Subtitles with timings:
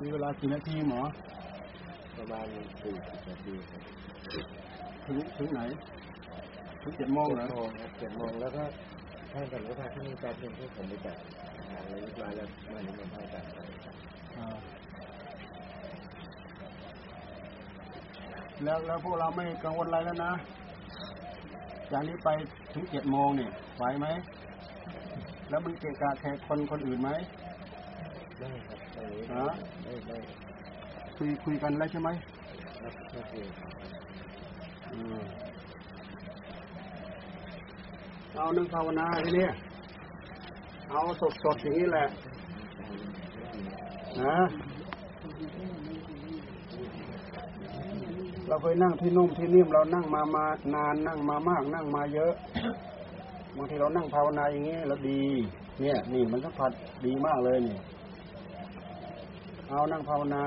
[0.00, 1.00] มีเวลากี่นาทีหมอ
[2.16, 2.46] ประมาณ
[2.82, 3.82] สี่สิบนาทีครับ
[5.04, 5.60] ถึงถึงไหน
[6.82, 8.62] ถึงเจ็ดโมงเจ็ดเหรอโมงครับเจ็ดโมงแล้วก็
[9.32, 11.16] ท่านผมก็พาท่านแป๊บนึงที่ผมไปจัด
[11.70, 13.58] งานอะไรเรียบร้อยแล้วมาหนึ่งมันพาจัดไป
[14.36, 14.46] อ่า
[18.64, 20.32] แล้วแล้วพวกเราไม่กังวลอะไรแล้วนะ
[21.92, 22.28] จากนี้ไป
[22.74, 24.06] ถึงเจ็ดโมงเนี่ยไหวไหม
[25.48, 27.10] แล้วมันเกะกะแขกคนคนอื่นไหม
[28.40, 29.46] ได้ครับตอนนี้ฮะ
[29.94, 30.18] ได้ได้
[31.16, 32.08] คุยคุยกันแล้วใช่ไหม
[32.80, 33.44] ครับก็คือ
[34.92, 35.22] อืม
[38.34, 39.48] เอานึ่งภาวนาทีนี้
[40.90, 42.06] เอาสดสดๆอย่างนี้แหละ
[44.22, 44.36] นะ
[48.48, 52.32] เราเคยนั่งที่นุ่มที่นิ่มเรานั่งมามานานนั่งมามาก นั่งมาเยอะ
[53.56, 55.22] บางทีเรานั่งภาวนาอย่างนี้แล้วดี
[55.80, 56.72] เนี่ย นี่มันสัมผัส
[57.06, 57.76] ดีมากเลยนี่
[59.74, 60.44] เอานั่งภาวนา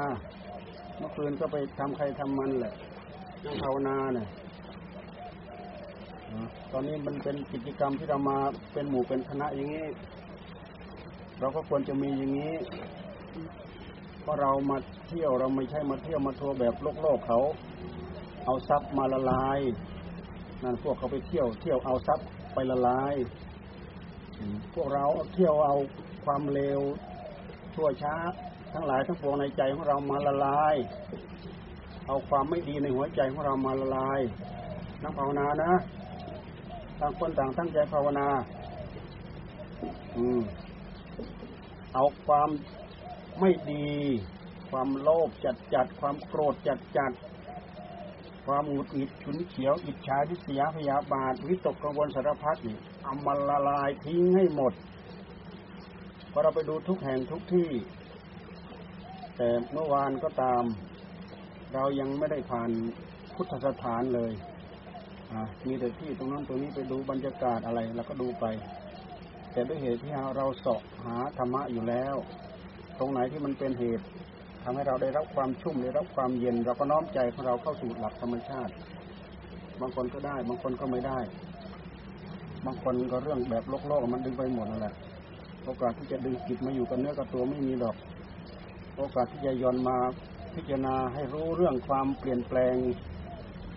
[0.98, 2.74] เมื่อคืนก็ไปทำใครทำมันแหละ
[3.46, 4.28] นั่งภาวนาเนี่ย
[6.72, 8.38] ตอนนี้มันเป็นกิจกรรมที่เรามา
[8.74, 9.88] เป็นหมู่เป็นคณะอย่างนี้
[11.40, 12.56] เราก็ควรจะมีอย่างนี้
[14.22, 17.40] เพราะเรามาเที่ยวเราไม่ใช่มาเที่ยวมาทัวร์แบบโลกโลกเขา
[18.46, 19.60] เอาทรัพย์มาละลาย
[20.64, 23.14] นั่นพวกเขาไปเที่ยว เที่ยวเอาทรัพย์ไปละลาย
[24.74, 25.76] พวกเราเที่ยวเอา
[26.26, 26.82] ความเลว
[27.74, 28.16] ชั่วช้า
[28.78, 30.76] ทั้งหลายทั้งปวงในใจของเรามาละลาย
[32.08, 34.20] เอาความไม่ดีในหัวใจของเรามาละลาย
[35.02, 35.72] นั่งภาวนานะ
[37.00, 38.28] ต่างคนต่างตั้งใจภาวนา
[40.18, 40.42] อืม
[41.94, 42.50] เอาความ
[43.40, 43.90] ไม่ดี
[44.70, 47.12] ความโลภจัดจัด ความโกรธจัดจัด
[48.46, 54.74] ความหงุดหงิดฉุนเฉียว อิจฉาทิษยาพยาบาท วิตกกังวลสารพัดนี่เอามาละลายทิ้งให้หมด
[56.32, 57.70] พอเราไปดูทุกแห่งทุกที่
[59.38, 60.64] แต่เมื่อวานก็ตาม
[61.74, 62.70] เรายังไม่ได้ผ่าน
[63.36, 64.32] พุทธสถานเลย
[65.68, 68.46] มีแต่ที่ตรงนั้นตรงนี้ไปดูบรรยากาศอะไรเราก็ดูไป
[69.52, 72.16] แต่ด้วยเหตุที่เราเสาะหาธรรมะอยู่แล้ว
[73.00, 74.06] ตรงไหนที่มันเป็นเหตุ
[74.64, 78.74] ทำให้เราได้รับความชุ่มได้รับความเย็น เราก็น้อมใจของเราเข้าสู่หลักธรรมชาติ
[79.82, 81.20] บางคนก็ได้ บางคนก็ไม่ได้
[82.66, 84.96] บางคนก็เรื่องแบบโลกโลกมันดึงไปหมดนั่นแหละ
[85.66, 87.96] โอกาสที่จะดึงจิตมาอยู่กับเนื้อกับตัวไม่มีดอก
[88.98, 89.98] โอกาสที่จะย้อนมา
[90.56, 92.76] พิจารณาให้รู้เรื่องความเปลี่ยนแปลง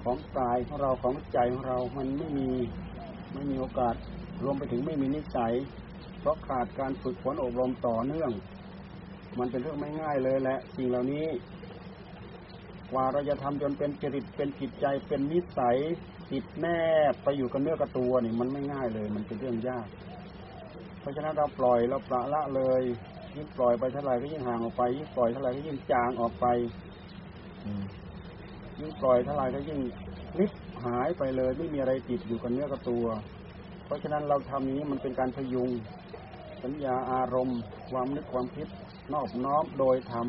[0.02, 2.48] ของกายของเราของใจของเรา มันไม่มี
[3.34, 3.94] ไม่มีโอกาส
[4.42, 5.52] รวมไปถึงไม่มีนิสัย
[6.20, 8.30] เพราะขาดการฝึกฝนอบรมต่อเนื่อง
[9.38, 11.26] มันเป็นเรื่องไม่ง่ายเลยแหละสิ่งเหล่านี้
[12.90, 15.76] กว่าเราจะทำจนเป็นจริตเป็นจิตใจเป็นนิสัย
[16.30, 16.66] ติดแน
[17.10, 19.86] บไปอยู่กับเนื้อกับตัวนี่มันไม่ง่ายเลย มันเป็นเรื่องยาก
[21.00, 22.82] เพราะฉะนั้นเราปล่อยเราปละละเลย
[23.36, 26.46] ยิ่งปล่อยไปเท่าไหร่ก็ยิ่งห่างออกไป ยิ่งปล่อยเท่าไหร่ก็ยิ่งจางออกไป
[27.64, 27.84] อืม
[28.80, 29.78] ยิ่งปล่อยเท่าไหร่ก็ยิ่ง
[30.38, 30.52] ลิบ
[30.84, 33.06] หายไปเลย ไม่มีอะไรติดอยู่กับเนื้อกับตัว
[33.84, 35.70] เพราะฉะนั้นเราทำอย่างนี้มันเป็นการพยุง
[36.62, 37.60] สัญญาอารมณ์
[37.90, 38.68] ความนึกความคิด
[39.12, 40.26] นอบน้อมโดยธรรม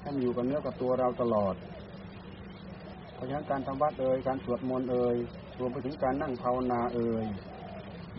[0.00, 1.54] ให้มันอยู่กับเนื้อกับตัวเราตลอด
[3.14, 5.16] เพราะฉะนั้นการทำวัดเอ่ยการสวดมนต์เอ่ย
[5.58, 7.26] รวมไปถึงการนั่งภาวนาเอ่ย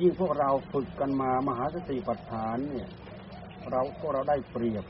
[0.02, 2.90] ยิ่งพวกเราฝึกกันมามหาสติปัฏฐานเนี่ย
[3.72, 4.86] เราพวกเราได้เปรียบ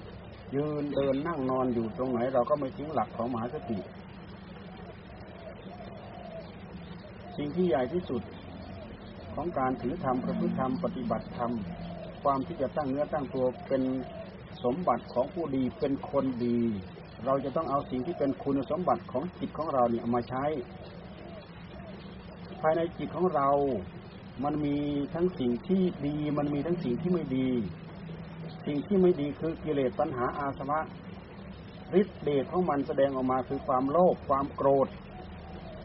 [0.55, 3.79] ยืนเดินนั่งนอนอยู่ตรงไหน เราก็ไม่ทิ้งหลักของมหาสติ
[7.37, 8.21] สิ่งที่ใหญ่ที่สุด
[9.33, 11.51] ของการถือธรรมประพฤติธรรมปฏิบัติธรรม
[12.23, 13.83] ความที่จะตั้งเนื้อตั้งตัวเป็น
[14.63, 16.59] สมบัติของผู้ดีเป็นคนดี
[17.25, 20.45] เราจะต้องเอาสิ่งที่เป็นคุณสมบัติของจิตของเราเนี่ยมาใช้
[22.61, 23.49] ภายในจิตของเรา
[24.43, 24.77] มันมี
[25.13, 27.49] ทั้งสิ่งที่ดี มันมีทั้งสิ่งที่ไม่ดี
[28.69, 30.79] สิ่งที่ไม่ดีคือกิเลสตัณหาอาสวะ
[31.99, 34.87] ฤทธิเดชของมันแสดงออกมาคือความโลภความโกรธ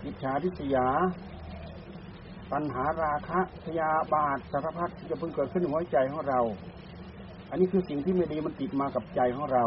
[0.04, 0.88] อิจฉาทิษยา
[2.52, 6.40] ปัญหาราคะพยาบาทสารพัดที่จะเพิ่งเกิดขึ้นในหัวใจของเรา
[7.50, 9.64] อันนี้คือสิ่งที่ไม่ดีมันติดมากับใจของเรา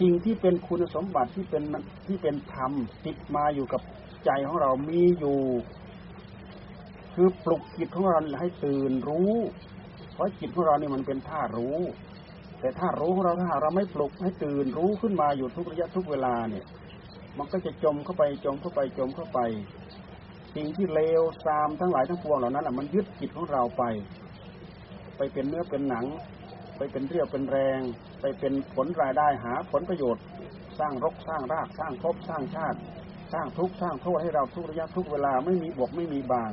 [0.00, 1.62] สิ่งที่เป็นคุณสมบัติที่เป็น
[2.06, 2.72] ที่เป็นธรรม
[3.06, 3.82] ติดมาอยู่กับ
[4.24, 5.40] ใจของเรามีอยู่
[7.14, 9.32] คือปลุกจิตของเราให้ตื่นรู้
[10.22, 11.78] ราะจิตของเราเนี่ยมันเป็นท่ารู้
[12.60, 16.64] แต่ท่ารู้ของเราถ้าเราไม่ปลุกให้ตื่นรู้ขึ้นมาอยู่ทุกระยะทุกเวลาเนี่ย
[17.38, 19.40] มันก็จะจมเข้าไปจมเข้าไปจมเข้าไป
[20.54, 23.82] สิ่งที่เลวทรามทั้งหลายทั้งปวงเหล่านั้นแหละมันยึดจิตของเราไป
[25.16, 26.06] ไปเป็นเนื้อเป็นหนัง
[26.76, 27.80] ไปเป็นเรี่ยวเป็นแรง
[28.20, 30.24] ไปเป็นผลรายได้หาผลประโยชน์
[30.78, 32.78] สร้างรกสร้างรากสร้างภพสร้างชาติ
[33.32, 36.52] สร้างทุกข์สร้างโทษให้เราทุกระยะทุกเวลาไม่มีบกไม่มีบาง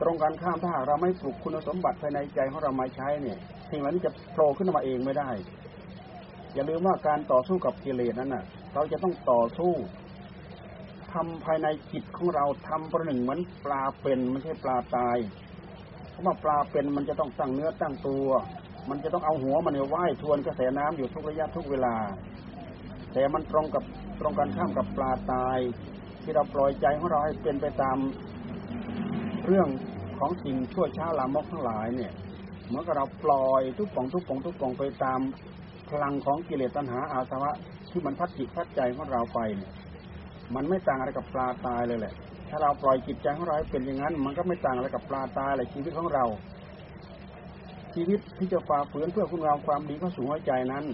[0.00, 3.38] ตรงกันข้ามถ้าหากเราไม่ปลุกคุณสมบัติภายในใจของเรามาใช้เนี่ย
[3.70, 5.30] สิ่งเหล่านี้จะโผล่ขึ้นมาเองไม่ได้
[6.54, 8.44] อย่าลืมว่าการต่อสู้กับกิเลสนั้นน่ะ
[8.74, 9.72] เราจะต้องต่อสู้
[11.12, 15.16] ทำภายในจิตของเราทำประหนึ่งเหมือนปลาเป็นไม่ใช่ปลาตาย
[16.10, 18.28] เพราะว่าปลาเป็นมันจะต้องตั้งเนื้อตั้งตัว
[18.90, 21.96] มันจะต้องเอาหัวมันเนี่ยว่ายทวนกระแสน้ำอยู่ทุกระยะทุกเวลา
[23.12, 23.84] แต่มันตรงกับ
[24.20, 25.58] ตรงกันข้ามกับปลาตาย
[26.22, 27.96] ที่เราปล่อยใจของเราให้เป็นไปตาม
[29.46, 29.68] เรื่อง
[30.18, 32.12] ของสิ่งชั่วช้าลามกทั้งหลายเนี่ย
[32.66, 35.20] เหมือนกับเราปล่อยทุกปองทุกปองทุกปองไปตาม
[35.90, 37.52] พลังของกิเลสตัณหาอาสวะ
[37.90, 39.70] ที่มันพัดจิตพัดใจของเราไปเนี่ย
[40.54, 42.14] มันไม่ต่างอะไรกับปลาตายเลยแหละ
[42.48, 46.24] ถ้าเราปล่อยจิตใจของเราเป็นอย่างนั้น มันก็ไม่ต่างอะไรกับปลาตายเลยชีวิตของเรา
[47.94, 50.84] ชีวิตที่จะฝ่าฝืนเพื่อคุณงามความดีเข้าสู่หัวใจนั้น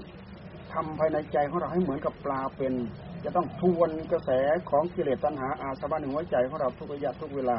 [0.73, 2.73] ทำภายในใจของเราให้เหมือนกับปลาเป็น
[3.25, 4.31] จะต้องทวนกระแส
[4.71, 7.53] ของกิเลสตัณหาอาสวะในหัวใจของเราทุกระยะทุกเวล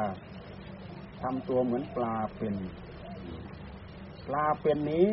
[1.24, 2.54] ทำตัวเหมือนปลาเป็น
[4.26, 5.10] ปลาเป็นนี้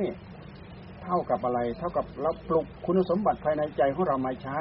[1.04, 4.60] เท่ากับอะไร เท่ากับเราปลุกคุณสมบัติภายในใจของเรามาใช้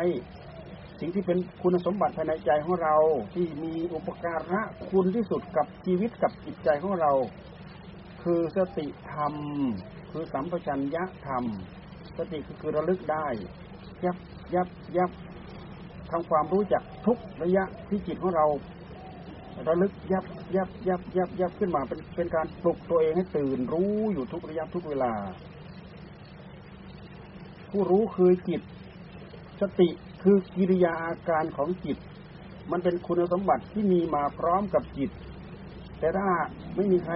[1.00, 2.96] สิ่งที่เป็นคุณสมบัติภายในใจของเรา
[3.34, 4.60] ที่มีอุปการะ
[4.90, 7.12] คุณที่สุดกับชีวิตกับจิตใจของเรา
[8.22, 9.34] คือสติธรรม
[10.10, 11.44] คือสัมปชัญญะธรรม
[12.16, 13.26] สติคือระลึกได้
[14.04, 14.16] ยับ
[14.54, 15.10] ยับยับ
[16.10, 18.46] ทำความรู้จักทุกระยะที่จิตของเรา
[19.68, 20.24] ระลึกยับ
[20.56, 25.12] ยับยับยับยับขึ้นมาเป็นเป็นการปลุกตัวเองให้ตื่นรู้อยู่ทุกระยะทุกเวลา
[27.70, 28.60] ผู้รู้คือจิต
[29.60, 29.88] สติ
[30.22, 31.96] คือกิริยาอาการของจิต
[32.70, 35.10] มันเป็นคุณสมบัติที่มีมาพร้อมกับจิต
[35.98, 36.28] แต่ถ้า
[36.76, 37.14] ไม่มีใคร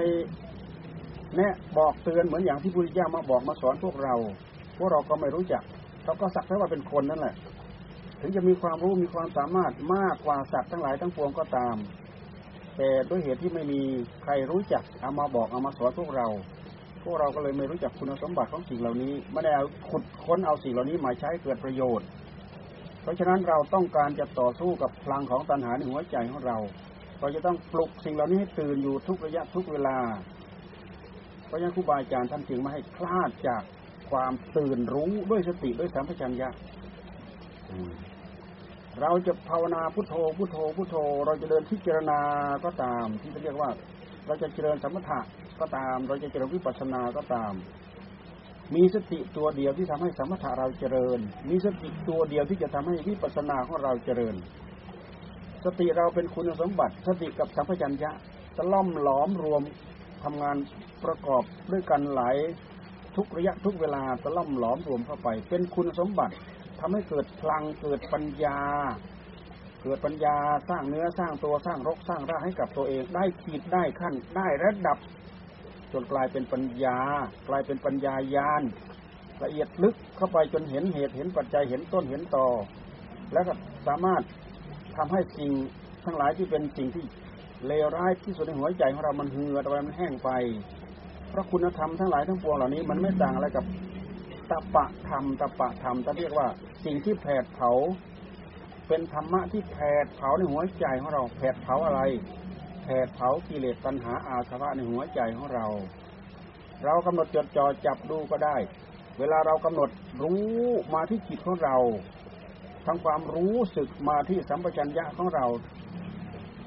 [1.36, 4.14] แนะบอกเตือนเหมือนอย่างที่พุทธเจ้ามาบอกมาสอนพวกเรา
[4.76, 5.62] พวกเราก็ไม่รู้จัก
[6.04, 7.34] เราก็สักแต่ว่าเป็นคนนั่นแหละ
[8.20, 11.76] ถึงจะมีความรู้มีความสามารถมากกว่าสัตว์ทั้งหลายทั้งปวงก็ตาม
[12.76, 13.80] แต่ด้วยเหตุที่ไม่มี
[14.22, 16.26] ใครรู้จักเอามาบอกเอามาสอนพวกเรา
[17.04, 22.06] พวกเราก็เลยไม่รู้จักคุณสมบัติของสิ่งเหล่านี้ไม่ได้เอาขุดค้นเอาสิ่งเหล่านี้มาใช้เกิดประโยชน์
[23.02, 26.58] เพราะฉะนั้นเราต้องการจะต่อสู้กับพลังของตัณหาในหัวใจของเรา
[27.20, 29.98] เราจะต้องปลุกสิ่งเหล่านี้ให้ตื่นอยู่ทุกระยะทุกเวลา
[31.46, 33.62] เพราะฉะนั้นครูบาอาจารย์ท่านจึงไม่ให้คลาดจาก
[34.10, 36.48] ความตื่นรู้ด้วยสติด้วยสัมปชัญญะ
[39.00, 40.96] เราจะภาวนาพุทโธพุทโธพุทโธ
[41.26, 42.20] เราจะเดินพิจารณา
[42.64, 43.70] ก็ตาม ที่เรียกว่า
[44.26, 45.20] เราจะเจริญสมถะ
[45.60, 47.52] ก็ตาม เราจะเจริญวิปัสสนาก็ตาม
[48.74, 51.18] มีสติตัวเดียวที่ทำให้สมถะเราเจริญ
[51.48, 54.34] มีสติตัวเดียวที่จะทำให้วิปัสสนาของเราเจริญ
[55.64, 58.10] สติเราเป็นคุณสมบัติ สติกับสัมปชัญญะ
[58.56, 59.62] จะล่อมหลอมรวม
[60.24, 60.56] ทำงาน
[61.04, 61.42] ประกอบ
[61.72, 62.36] ด้วยกันหลาย
[63.16, 66.34] ทุกระยะทุกเวลาจะล่อมหลอมรวมเข้าไป เป็นคุณสมบัติ
[66.86, 68.60] ทำให้เกิดพลังเกิดปัญญา
[69.82, 70.36] เกิดปัญญา
[70.68, 74.98] สร้างเนื้อสร้างตัวสร้างรกสร้างรากให้กับตัวเองได้ขีดได้ขั้นได้ระดับ
[75.92, 76.98] จนกลายเป็นปัญญา
[77.48, 78.62] กลายเป็นปัญญายาน
[79.42, 82.46] ละเอียดลึกเข้าไปจนเห็นเหตุเห็นปัจจัยเห็นต้นเห็นต่อ
[83.32, 83.52] แล้วก็
[83.86, 84.22] สามารถ
[84.96, 85.50] ทำให้สิ่ง
[86.04, 87.04] ทั้งหลายที่เป็นสิ่งที่
[87.66, 90.30] เลวร้ายที่สุดในหัวใจของเรามันเหือดไปมันแห้งไป
[91.30, 93.64] เพราะคุณธรรมทั้งหลายทั้งปวงเหล่านี้มันไม่ต่างอะไรกับ
[94.50, 96.48] ตะปะธรรมตะปะธรรมจะเรียกว่า
[96.84, 97.70] สิ่งที่แผดเผา
[98.88, 102.00] เป็นธรรมะที่แผดเผาในหัวใจของเราแผดเผาอะไร
[102.84, 105.66] แผดเผากิเลสตัณหาอาสวะในหัวใจของเรา
[106.84, 108.56] เรากำหนดจดจ่อจับดูก็ได้
[109.18, 109.90] เวลาเรากำหนด
[110.22, 110.52] รู้
[110.94, 111.76] มาที่จิตของเรา
[112.86, 115.46] ทำความรู้สึกมาที่สัมปชัญญะของเรา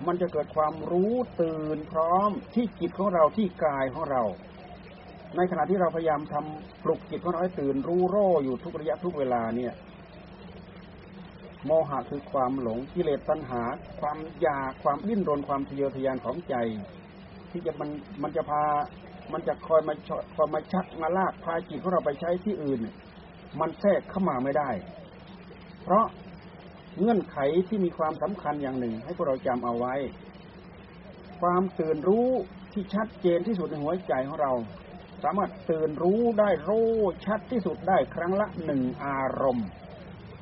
[0.05, 4.23] มันจะเกิดความรู้ตื่นพร้อมที่จิตของเราที่กายของเรา
[5.35, 9.73] ในขณะที่เราพยายามทำปลุกจิตของเราให้ตื่นรู้โร่อยู่ทุกระยะทุกเวลาเนี่ย
[11.65, 13.61] โมหะคือความหลงกิเลสตัณหา
[14.01, 16.55] ความอยากความดิ้นรนความทะเยอทะยานของใจ
[17.51, 17.89] ที่จะมัน
[18.23, 18.63] มันจะพา
[19.33, 22.79] มันจะคอยมาชคอยมาชักมาลากพาจิตของเราไปใช้ที่อื่น
[23.59, 24.69] มันแทรกเข้ามาไม่ได้
[25.83, 26.05] เพราะ
[26.99, 29.95] เงื่อนไขที่มีความสำคัญอย่างหนึ่ง ให้พวกเราจำเอาไว้
[31.41, 32.27] ความตื่นรู้
[32.73, 34.53] ที่ชัดเจนที่สุดในหัวใจของเรา
[35.23, 36.89] สามารถตื่นรู้ได้รู้
[37.25, 39.67] ชัดที่สุดได้ครั้งละหนึ่งอารมณ์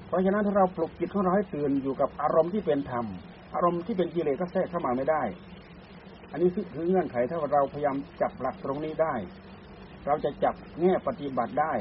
[0.08, 3.06] เพราะฉะนั้นถ้าเราปลุกจิตของเราให้ตื่นอยู่กับอารมณ์ที่เป็นธรรม
[3.56, 5.24] อารมณ์ที่เป็นกิเลสก็แทรกเข้ามาไม่ได้
[6.32, 9.14] อันนี้คือเงื่อนไขถ้าเราพยายามจับหลักตรงนี้ได้
[10.06, 11.74] เราจะจับแง่ปฏิบัติได้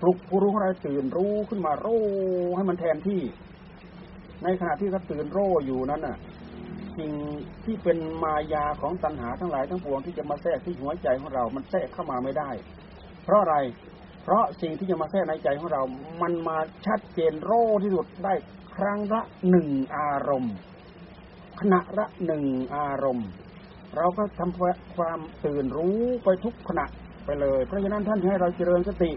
[0.00, 2.02] ปลุกผู้รู้ของเราตื่นรู้ขึ้นมารู้
[2.56, 3.20] ให้มันแทนที่
[4.42, 6.16] ในขณะที่เขาตื่นรู้อยู่นั้นน่ะ
[6.98, 7.12] สิ่ง
[7.64, 12.50] ที่เป็นมายาของตัณหาทั้งหลายทั้งปวงที่จะมาแทรกที่หัวใจของเรา มันแทรกเข้ามาไม่ได้
[13.24, 13.56] เพราะอะไร
[14.24, 15.82] เพราะสิ่งที่จะมาแทรกในใจของเรา
[16.22, 18.34] มันมาชัดเจนโร่ที่สุดได้
[18.76, 20.54] ครั้งละหนึ่งอารมณ์
[21.60, 22.44] ขณะละหนึ่ง
[22.76, 23.28] อารมณ์
[23.96, 26.86] เราก็ทำความตื่นรู้ไปทุกขณะ
[27.24, 29.12] ไปเลย เพราะฉะนั้นท่านให้เราเจริญสติ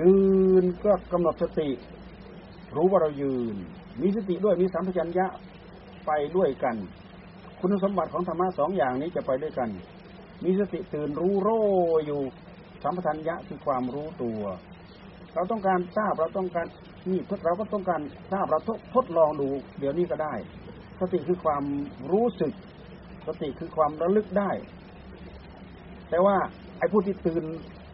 [0.00, 0.14] ยื
[0.62, 1.68] นก็กำหนดสติ
[2.76, 3.56] รู้ว่าเรายืน
[4.00, 5.26] มีสติด้วยมีสัมปชัญญะ
[6.06, 6.76] ไปด้วยกัน
[7.60, 9.68] คุณสมบัติของธรรมะสองอย่างนี้จะไปด้วยกัน
[10.44, 11.48] มีสติตื่นรู้โร
[12.06, 12.20] อยู่
[12.82, 14.40] สัมปชัญญะคือความรู้ตัว
[15.34, 16.66] เราต้องการทราบเราต้องการ
[17.08, 18.00] นี่เราก็ต้องการ
[18.32, 18.58] ทราบเรา
[18.94, 20.34] ทดลองดูเดี๋ยวนี้ก็ได้
[21.00, 21.64] สติคือความ
[22.12, 22.52] รู้สึก
[23.26, 24.50] สติคือความระลึกได้
[26.10, 26.36] แต่ว่า
[26.78, 27.44] ไอ้ผู้ที่ตื่น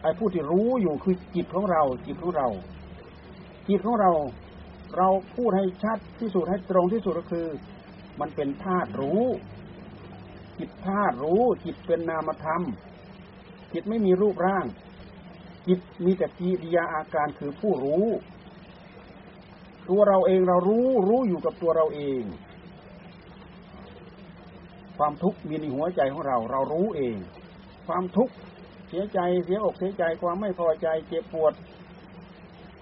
[0.03, 2.47] ไอ้ผู้ที่รู้อยู่คือจิตของเรา จิตของเรา
[3.67, 4.11] จิตของเรา
[4.97, 7.47] เราพูดให้ชัดที่สุดให้ตรงที่สุดก็คือ
[8.21, 9.23] มันเป็นธาตุรู้
[10.59, 12.61] จิตธาตุรู้ จิตเป็นนามธรรม
[13.73, 14.65] จิตไม่มีรูปร่าง
[15.67, 18.05] จิตมีแต่กิริยาอาการคือผู้รู้
[19.89, 22.21] ตัวเราเองเรารู้รู้อยู่กับตัวเราเอง
[24.97, 27.17] ความทุกข์มีในหัวใจของเรา เรารู้เอง
[27.87, 28.33] ความทุกข์
[28.89, 31.53] เสียใจเสียอกเสียใจความไม่พอใจเจ็บปวด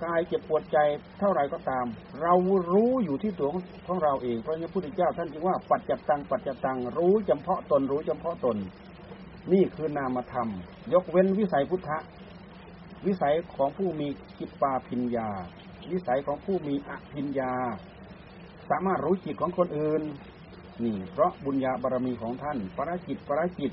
[0.04, 0.78] กายเจ็บปวดใจ
[1.20, 1.86] เท่าไรก็ตาม
[2.22, 2.34] เรา
[2.72, 3.50] รู้อยู่ที่ตัว
[3.88, 8.58] ของเราเองเพราะงั้นพระพุทธเจ้าท่านจึงว่าปัจจัตตังปัจจัตตังรู้จำเพาะตนรู้จำเพาะตน
[9.52, 10.50] นี่คือนามธรรม
[10.94, 11.98] ยกเว้นวิสัยพุทธะ
[13.06, 15.30] วิสัยของผู้มีกิปปาพิญญา
[15.92, 17.54] วิสัยของผู้มีอภิญญา
[18.70, 20.02] สามารถรู้จิตของคนอื่น
[20.84, 23.72] นี่ เพราะบุญญาบารมีของท่านปราจิตปราจิต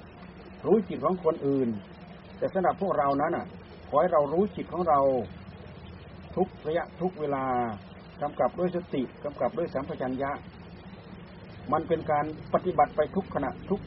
[0.67, 1.69] รู้จิตของคนอื่น
[2.39, 3.47] แต่สำหรับพวกเรานั้นอะ
[3.89, 5.01] ขอให้เรารู้จิตของเรา
[6.37, 7.45] ทุกระยะทุกเวลา
[8.23, 10.31] กำกับด้วยสติกำกับด้วยสัมปชัญญะ
[11.73, 12.25] มันเป็นการ
[12.55, 13.81] ปฏิบัติไปทุกขณะทุก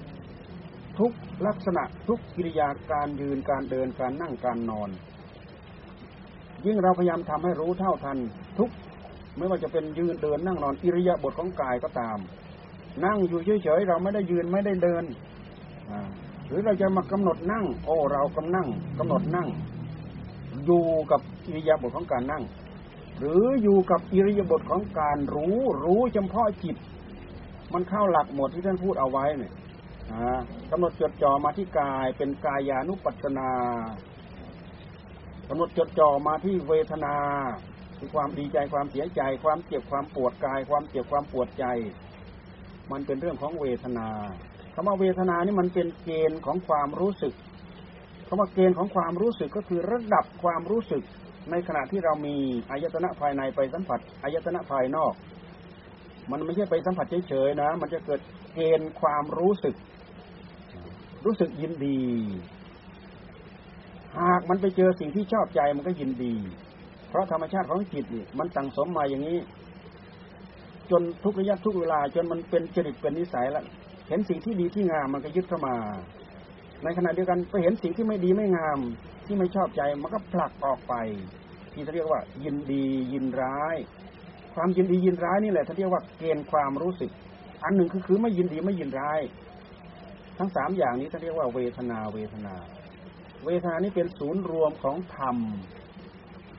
[0.99, 1.11] ทุก
[1.47, 4.89] ลักษณะทุกกิริยาการยืนการเดินการนั่งการนอน
[6.65, 8.17] ยิ่งเราพยายามทำให้รู้เท่าทัน
[8.59, 8.71] ทุก
[9.37, 12.17] ไม่ว่าจะเป็นยืนเดินนั่งนอนอิริยาบถของกายก็ตาม
[13.05, 15.03] นั่งอยู่เฉยๆเราไม่ได้ยืนไม่ได้เดิน
[16.47, 18.67] หรือเราจะมากำหนดนั่ง โอ้เรากำนั่ง
[18.99, 19.47] กำหนดนั่ง
[20.65, 22.43] อยู่กับ อิริยาบถของการนั่ง
[23.19, 26.75] หรืออยู่กับอิริยาบถของการรู้ รู้เฉพาะจิต
[27.73, 29.53] มันเข้าหลักหมดที่ท่านพูดเอาไว้เนี่ย
[30.71, 33.51] กำหนดจดจ่อมาที่กายเป็นกายานุปัสนา
[35.49, 37.15] กำหนดจดจ่อมาที่เวทนา
[37.97, 41.65] คือความดีใจความเสียใจ ความเจ็บความปวดกาย ความเจ็บความปวดใจ
[42.91, 44.07] มันเป็นเรื่องของเวทนา
[44.73, 47.33] คำว่าเวทนานี่มันเป็นเกณฑ์ของความรู้สึก
[48.27, 51.03] คำว่าเกณฑ์ของความรู้สึกก็คือระดับความรู้สึก
[51.51, 52.35] ในขณะที่เรามี
[52.71, 55.13] อายตนะภายในไปสัมผัสอายตนะภายนอก
[56.31, 58.21] มันไม่ใช่ไปสัมผัสเฉยๆนะ มันจะเกิด
[58.53, 59.75] เกณฑ์ความรู้สึก
[61.25, 61.99] รู้สึกยินดี
[64.17, 66.35] หากมันไปเจอสิ่งที่ชอบใจมันก็ยินดี
[67.09, 69.39] เพราะธรรมชาติของจิตนี่มันตั้งสมมาอย่างนี้
[70.91, 73.65] จนทุกระยะทุกเวลา จนมันเป็นจริตเป็นนิสัยแล้ว
[74.07, 75.75] เห็นสิ่งที่ดีที่งามมันก็ยึดเข้ามา
[76.83, 78.79] ในขณะเดียวกันไปเห็นสิ่งที่ไม่ดีไม่งาม
[79.29, 80.93] ที่ไม่ชอบใจมันก็ผลักออกไป
[81.73, 83.75] ที่เขาเรียกว่า ยินดียินร้าย
[84.53, 87.11] ความยินดียินร้ายนี่แหละเขาเรียกว่าเกณฑ์ความรู้สึก
[87.63, 89.19] อันหนึ่งคือคือไม่ยินดีไม่ยินร้าย
[90.37, 92.55] ทั้งสามอย่างนี้เขาเรียกว่าเวทนาเวทนา
[93.45, 95.37] เวทนานี่เป็นศูนย์รวมของธรรม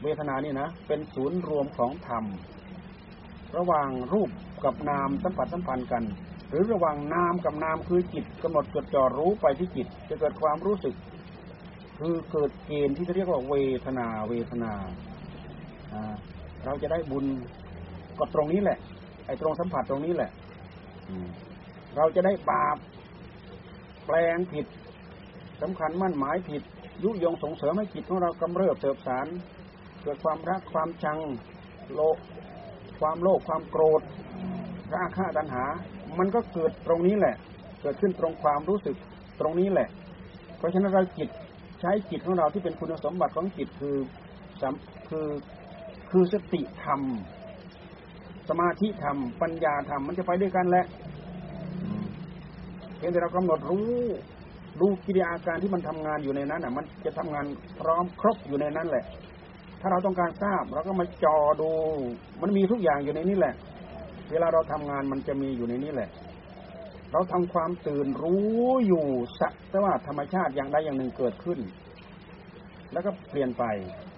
[0.02, 2.24] เวทนานี่นะเป็นศูนย์รวมของธรรม
[3.56, 4.30] ระหว่างรูป
[4.64, 6.04] กับนามสัมผัสสัมพันธ์กัน
[6.48, 10.94] หรือระหว่างนามกับนามคือจิตกำหนดจดจ่อรู้ไปที่จิต จะเกิดความรู้สึก
[12.02, 13.54] คือเกิดเกณฑ์ที่เรียกว่าเว
[13.84, 14.72] ทนาเวทนา
[16.64, 17.26] เราจะได้บุญ
[18.18, 18.78] ก็ตรงนี้แหละ
[19.26, 20.30] ไอ้ตรงสัมผัสตรงนี้แหละ
[21.96, 22.76] เราจะได้บาป
[24.06, 24.66] แปลงผิด
[25.62, 26.62] สำคัญมั่นหมายผิด
[27.04, 29.26] ยุยงส่งเสริมให้จิตของเรากำเริบเสบสาร
[30.02, 31.18] เกิดความรักความชัง
[31.94, 32.00] โล
[33.00, 34.00] ความโลภความโกรธ
[34.94, 35.64] ราคะตัณหา
[36.18, 37.36] มันก็เกิดตรงนี้แหละ
[37.82, 38.96] เกิดขึ้นตรงความรู้สึก
[39.40, 39.88] ตรงนี้แหละ
[40.56, 41.28] เพราะฉะนั้นเราจิต
[41.80, 43.96] ใช้จิตของเราที่เป็นคุณสมบัติของจิตคือ
[45.08, 45.28] คือ
[46.10, 47.00] คือสติธรรม
[48.48, 50.86] สมาธิธรรม ปัญญาธรรมมันจะไปด้วยกันแหละ
[52.96, 53.90] เพียงแต่เรากำหนดรู้
[54.80, 57.44] ดูกิริยาการที่มันทำงานอยู่ในนั้นอะ มันจะทำงาน
[57.80, 59.04] พร้อมครบอยู่ในนั้นแหละ
[59.80, 61.70] ถ้าเราต้องการทราบเราก็มาจอดู
[62.42, 63.54] มันมีทุกอย่างอยู่ในนี้แหละ
[64.30, 66.08] เวลาเราทำงานมันจะมีอยู่ในนี้แหละ
[67.12, 69.06] เราทำความตื่นรู้อยู่
[69.40, 71.58] สักแต่ว่าธรรมชาติอย่างใดอย่างหนึ่งเกิดขึ้น
[72.92, 73.64] แล้วก็เปลี่ยนไป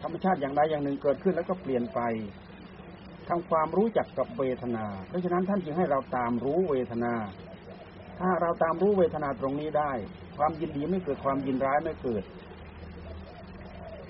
[0.03, 2.01] ธรรมชาติอย่างใดอย่างหนึ่งเกิดขึ้น แล้วก็เปลี่ยนไป
[3.29, 7.15] ทำความรู้จักกับเวทนา เพราะฉะนั้นท่านจึงให้เราตามรู้เวทนา
[8.19, 9.93] ถ้าเราตามรู้เวทนาตรงนี้ได้
[10.39, 12.23] ความยินดีไม่เกิดความยินร้ายไม่เกิด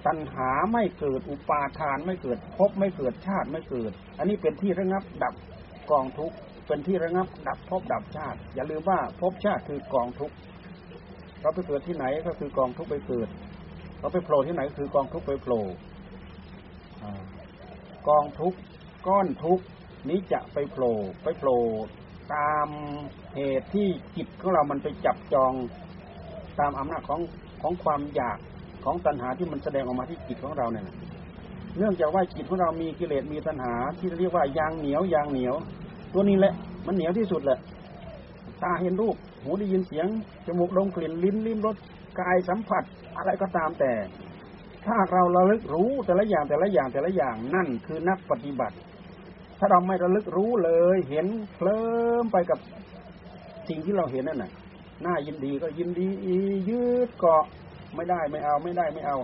[0.07, 5.35] ตัณหาไม่เกิดอุปาทานไม่เกิดภพไม่เกิดชาติไม่เกิด อันนี้เป็นที่ระงับดับ
[5.91, 6.37] กองทุกข์
[6.73, 10.35] เป็นที่ระงับดับภพดับชาติ อย่าลืมว่าภพชาติคือกองทุกข์
[11.41, 13.29] เราไปเกิดที่ไหนก็คือกองทุกข์ไปเกิด
[14.01, 15.65] เราไปโผล่ที่ไหนคือกองทุกข์ไปโผล่
[18.09, 18.55] กองทุก
[19.09, 19.61] ก้อนทุก
[20.09, 21.61] นี้จะไปโผล่ไปโผล่
[22.35, 22.69] ตาม
[23.35, 25.53] เหตุที่จิตของเรามันไปจับจอง
[26.61, 27.21] ตามอำนาจของ
[27.63, 28.39] ของความอยาก
[28.85, 30.85] ของตัณหาที่มันแสดงออกมาที่จิตของเราเนี่ย
[31.79, 35.57] เนื่องจากว่าจิตของเรามีกิเลสมีตัณหาที่เรียกว่ายางเหนียวยางเหนียว
[36.13, 36.53] ตัวนี้แหละ
[36.87, 37.59] มันเหนียวที่สุดแหละ
[38.63, 40.07] ตาเห็นรูป หูได้ยินเสียง
[40.47, 41.77] จมูกดมกลิ่น ลิ้นลิ้มรส
[42.21, 42.85] กายสัมผัส
[43.17, 43.93] อะไรก็ตามแต่
[44.87, 48.77] ถ้าเราระลึกรู้แต่ละอย่างแต่ละอย่างแต่ละอย่างนั่นคือนักปฏิบัติ
[49.59, 51.85] ถ้าเราไม่ระลึกรู้เลย เห็นเคลิ้
[52.23, 52.59] มไปกับ
[53.69, 54.51] สิ่งที่เราเห็นนั่นน่ะ
[55.05, 56.09] น่ายินดีก็ยินดี
[56.69, 57.45] ยืดเกาะ
[57.95, 59.17] ไม่ได้ไม่เอาไม่ได้ไม่เอา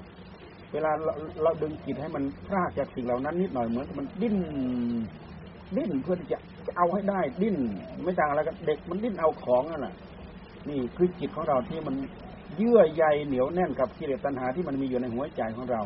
[0.72, 4.36] เวลาเราเราดึงจิตให้มันพลากจากสิ่งเหล่านั้นนิดหน่อยเหมือนมันดิ้น
[5.76, 6.38] ดิ้นเพื่อที่จะ
[6.76, 7.56] เอาให้ได้ดิ้น
[8.04, 9.94] ไม่ต่างอะไรกับเด็กมันดิ้นเอาของนั่นแหละ
[10.68, 11.94] นี่คือจิตของเราที่มัน
[12.56, 15.82] เยื่อใยเหนียวแน่นกับกิเลสตัณหาที่มันมีอยู่ในหัวใจของเรา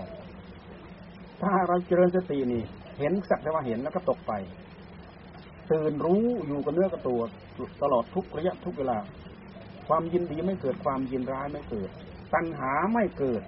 [1.43, 2.63] ถ้าเราเจริญสตินี่
[2.99, 4.33] เห็นสักแต่ว่าเห็นแล้วก็ตกไป
[5.73, 7.21] ตื่นรู้อยู่กับเนื้อกับตัว
[7.83, 8.99] ตลอดทุกระยะทุกเวลา
[9.89, 11.91] ความยินดีไม่เกิดความยินร้ายไม่เกิด
[12.35, 13.43] ตัณหาไม่เกิด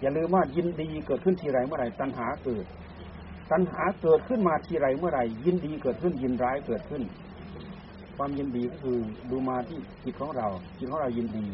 [0.00, 2.64] อย่าลืมว่ายินดีเกิดขึ้นทีไรเมื่อไหร่ตัณหาเกิด
[3.50, 7.02] ตัณหาเกิดขึ้นมาทีไรเมื่อไหร่ยินดีเกิดขึ้นยินร้ายเกิดขึ้น
[8.16, 8.98] ความยินดีก็คือ
[9.30, 11.46] ดูมาที่จิตของเรา จิตของเรายินดี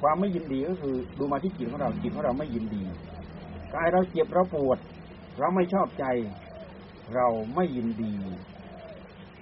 [0.00, 2.82] ความไม่ยินดีก็คือดูมาที่จิตของเราจิตของเราไม่ยินดี
[3.74, 4.78] กายเราเจ็บเราปวด
[5.38, 6.04] เราไม่ชอบใจ
[7.14, 8.14] เราไม่ยินดี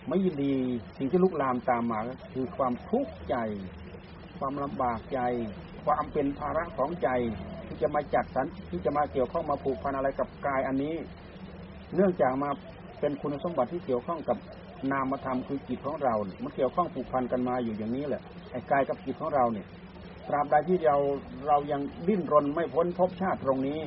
[0.09, 0.55] ไม่ยินดี
[0.99, 3.37] สิ่งที่ลุกลามตามมาก็คือความทุกข์ใจ
[4.39, 5.21] ความลำบากใจ
[5.85, 7.09] ความเป็นภาระของใจ
[7.67, 10.95] ที่จะมาจัดสรรที่จะมาเกี่ยวข้องมาผูกพันอะไรกับกายอันนี้
[11.95, 12.51] เนื่องจากมา
[13.01, 14.37] เป็นคุณสมบัติที่เกี่ยวข้องกับ
[14.93, 19.67] นามธรรมคือจิตของเรา มันเกี่ยวข้องผูกพันกันมาอยู่อย่างนี้แหละไอ้กายกับจิตของเราเนี่ย
[20.29, 20.97] ตราบใดที่เรา
[21.49, 23.81] เรายังดิ้นรนไม่พ้นภพชาติตรงนี้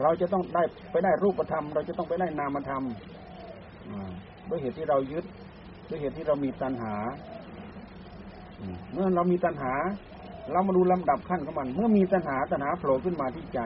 [0.00, 2.82] เราจะต้องได้ไปได้รูปธรรม เราจะต้องไปได้นามธรรม
[4.48, 5.24] ด้วยเหตุที่เรายึด
[5.88, 6.94] ด้วยเหตุที่เรามีตัณหา
[8.92, 9.74] เมื่อเรามีตัณหา
[10.52, 13.60] เรามาดูลำดับขั้นของมัน เมื่อมีตัณหาตัณหาโผล่ขึ้นมาที่ใจ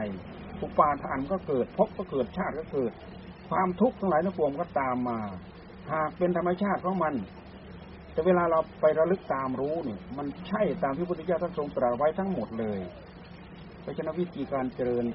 [0.61, 2.91] อุปาทานก็เกิดภพก็เกิดชาติก็เกิด
[3.49, 5.19] ความทุกข์ทั้งหลายทั้งปวงก็ตามมา
[5.91, 7.13] หากเป็นธรรมชาติของมัน
[8.11, 12.79] แต่เวลาเราไประลึกตามรู้เนี่ยมันใช่ตามที่พระพุทธเจ้าท่านทรงตรัสไว้ทั้งหมดเลย
[13.81, 15.05] เพราะฉะนั้นวิธีการเจริญ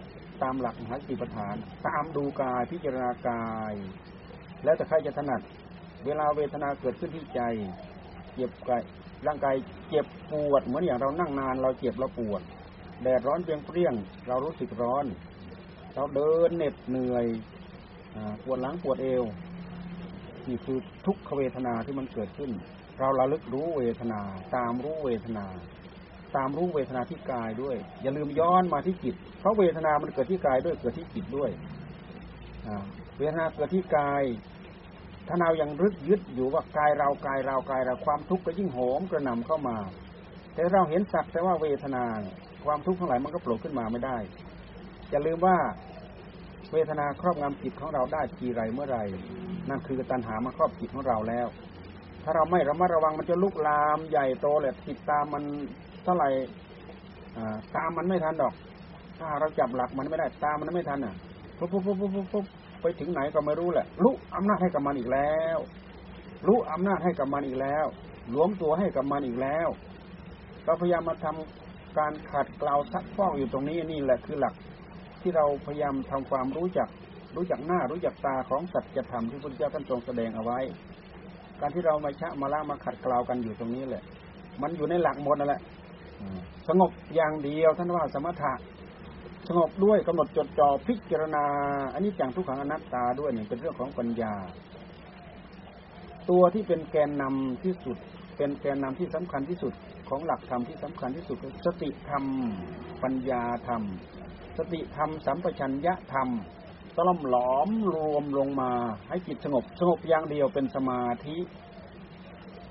[0.42, 3.74] ตามหลักมหาสติปัฏฐาน ตามดูกายพิจารณากาย
[4.64, 5.40] แล้วแต่ใครจะถนัด
[6.06, 7.40] เวลาเวทนาเกิดขึ้นที่ใจ
[8.34, 8.82] เจ็บกาย
[9.26, 9.54] ร่างกาย
[9.88, 12.42] เจ็บปวด เหมือนอย่างเรานั่งนาน เราเจ็บเราปวด
[13.02, 13.94] แดดร้อนเปรียงเปรี้ยง
[14.28, 15.04] เรารู้สึกร้อน
[15.94, 17.26] เราเดินเหน็ดเหนื่อย
[18.44, 19.24] ปวดหลังปวดเอว
[20.48, 22.50] นี่คือทุกขเวทนาที่มันเกิดขึ้น
[22.98, 24.20] เราระลึกรู้เวทนา
[24.56, 25.46] ตามรู้เวทนา
[26.36, 31.50] ตามรู้เวทนาที่กายด้วย อย่าลืมย้อนมาที่จิตเพราะเวทนามันเกิดที่กายด้วยเกิดที่จิตด้วย
[33.18, 34.22] เวทนาเกิดที่กาย
[35.28, 39.76] ถ้าเรายังรึกยึดอยู่ว่ากายเรากายเรากายเราความทุกข์ก็ยิ่งโหมกระหน่ำเข้ามา
[40.54, 42.04] แต่เราเห็นสักแต่ว่าเวทนา
[42.64, 44.16] ความทุกข์ทั้งหลายมันก็โผล่ขึ้นมาไม่ได้
[45.10, 45.56] อย่าลืมว่า
[46.72, 48.98] เวทนาครอบงำจิตของเราได้ทีไรเมื่อไร
[49.68, 51.46] นั่นคือตัณหามาครอบจิตของเราแล้ว
[52.24, 55.42] ถ้าเราไม่ระมัดระวังมันจะลุกลามใหญ่โตเลยติดตามมัน
[56.04, 56.28] เท่าไหร่
[57.76, 58.54] ตามมันไม่ทันดอก
[59.18, 61.14] ถ้าเราจับหลักมันไม่ได้ตามมันไม่ทันอะ
[61.58, 62.44] ปุ๊บปุ๊บปุ๊บปุ๊บปุ๊บ
[62.82, 65.58] ไปถึงไหนก็ไม่รู้แหละรู้อำนาจให้กับมันอีกแล้ว
[66.46, 67.86] รู้อำนาจให้กับมันอีกแล้ว
[68.30, 69.68] หลวมตัวให้กับมันอีกแล้ว
[70.64, 74.54] เราพยายามมาทำการขัดเกลาซักฟอกอยู่ตรงนี้นี่แหละคือหลัก
[75.22, 76.88] ที่เราพยายามทำความรู้จัก
[77.36, 80.58] รู้จักหน้ารู้จักตาของสัจธรรมที่พระพุทธเจ้าท่านทรงแสดงเอาไว้
[81.60, 84.04] การที่เรามาชะมาล่ามาขัดเกลากันอยู่ตรงนี้แหละ
[84.62, 85.60] มันอยู่ในหลักหมดนั่นแหละ
[86.68, 88.52] สงบอย่างเดียวท่านว่าสมถะ
[89.48, 91.44] สงบด้วยกำหนดจดจ่อพิจารณา
[91.94, 94.34] อันนี้จังทุกขังอนัตตาด้วยนี่เป็นเรื่องของปัญญา
[96.30, 97.96] ตัวที่เป็นแกนนำที่สุด
[98.36, 99.72] เป็นแกนนำที่สำคัญที่สุด
[100.08, 102.24] ของหลักธรรมที่สำคัญที่สุดคือสติธรรม
[103.02, 103.82] ปัญญาธรรม
[104.58, 106.28] สติธรรมสัมปชัญญะธรรม
[106.96, 108.72] ตล่อมหลอมรวมลงมา
[109.08, 111.38] ให้จิตสงบสงบอย่างเดียวเป็นสมาธิ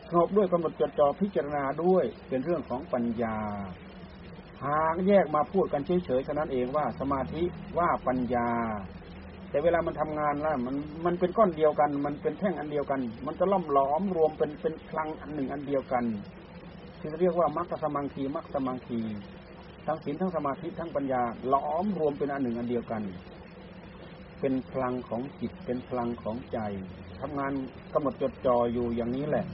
[0.09, 3.37] สงบด้วยกำหนดจดจ่อพิจารณาด้วยเป็นเรื่องของปัญญา
[4.63, 7.43] หากแยกมาพูดกันเฉยๆเท่านั้นเองว่าสมาธิ
[7.77, 8.49] ว่าปัญญา
[9.49, 16.03] แต่เวลามันทำงานแล้วมันมันเป็นก้อนเดียวกัน มันเป็นแท่งอันเดียวกัน มันจะล่อมหลอมรวมเป็นเป็นพลังอันหนึ่งอันเดียวกัน
[16.99, 19.01] ที่เรียกว่ามรรคสมังคีมรรคสมังคี
[19.89, 23.02] ทั้งศีลทั้งสมาธิทั้งปัญญาหลอมรวมเป็นอันหนึ่งอันเดียวกัน
[24.39, 26.60] เป็นพลังของจิตเป็นพลังของใจ
[27.19, 27.52] ทำงาน
[27.93, 29.45] กำหนดจดจ่ออยู่อย่างนี้แหละ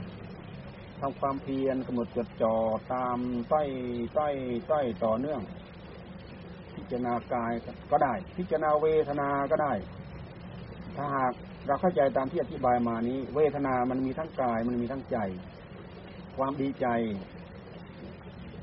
[1.00, 2.54] ทำความเพียรกำหนดจดจ่อ
[2.92, 3.18] ตาม
[3.52, 3.68] ต้อย
[4.18, 4.34] ต้อย
[4.70, 5.40] ต้อยต่อเนื่อง
[6.74, 7.52] พิจารณากาย
[7.90, 9.72] ก็ได้ พิจารณาเวทนาก็ได้
[10.96, 11.32] ถ้าหาก
[11.66, 15.18] เราเข้าใจตามที่อธิบายมานี้ เวทนามันมีทั้งกายมันมีทั้งใจ
[16.36, 16.86] ความดีใจ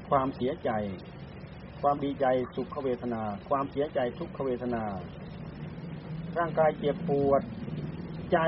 [0.09, 0.71] ความเสียใจ
[1.83, 4.83] ความดีใจสุขเวทนา ความเสียใจทุกขเวทนา
[6.37, 7.41] ร่างกายเจ็บปวด
[8.33, 8.39] ใจ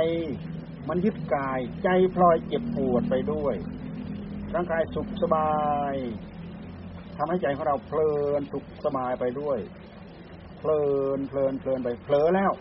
[0.90, 3.56] มันยึดกาย ใจพลอยเจ็บปวดไปด้วย
[4.56, 5.54] ร่างกายสุขสบา
[5.92, 5.96] ย
[7.18, 9.58] ทำให้ใจของเราเพลินสุขสบายไปด้วย
[10.60, 10.84] เพลิ
[11.18, 12.52] นเพลินเพลินไปเผลอแล้ว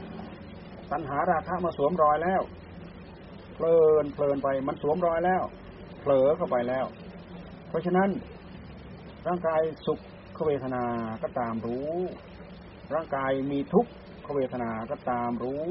[0.90, 2.42] ตัณหาราคะมาสวมรอยแล้ว
[3.54, 5.42] เพลินเพลินไปมันสวมรอยแล้ว
[6.00, 6.86] เผลอเข้าไปแล้ว
[7.68, 8.08] เพราะฉะนั้น
[9.26, 10.00] ร่างกายสุข
[10.46, 10.84] เวทนา
[11.22, 11.92] ก็ตามรู้
[12.94, 13.86] ร่างกายมีทุก
[14.26, 15.66] ขเวทนาก็ตามรู้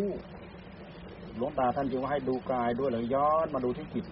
[1.35, 4.05] หลวงตาท่านจึงว่าให้ดูกายด้วยเลยย้อนมาดูที่จิต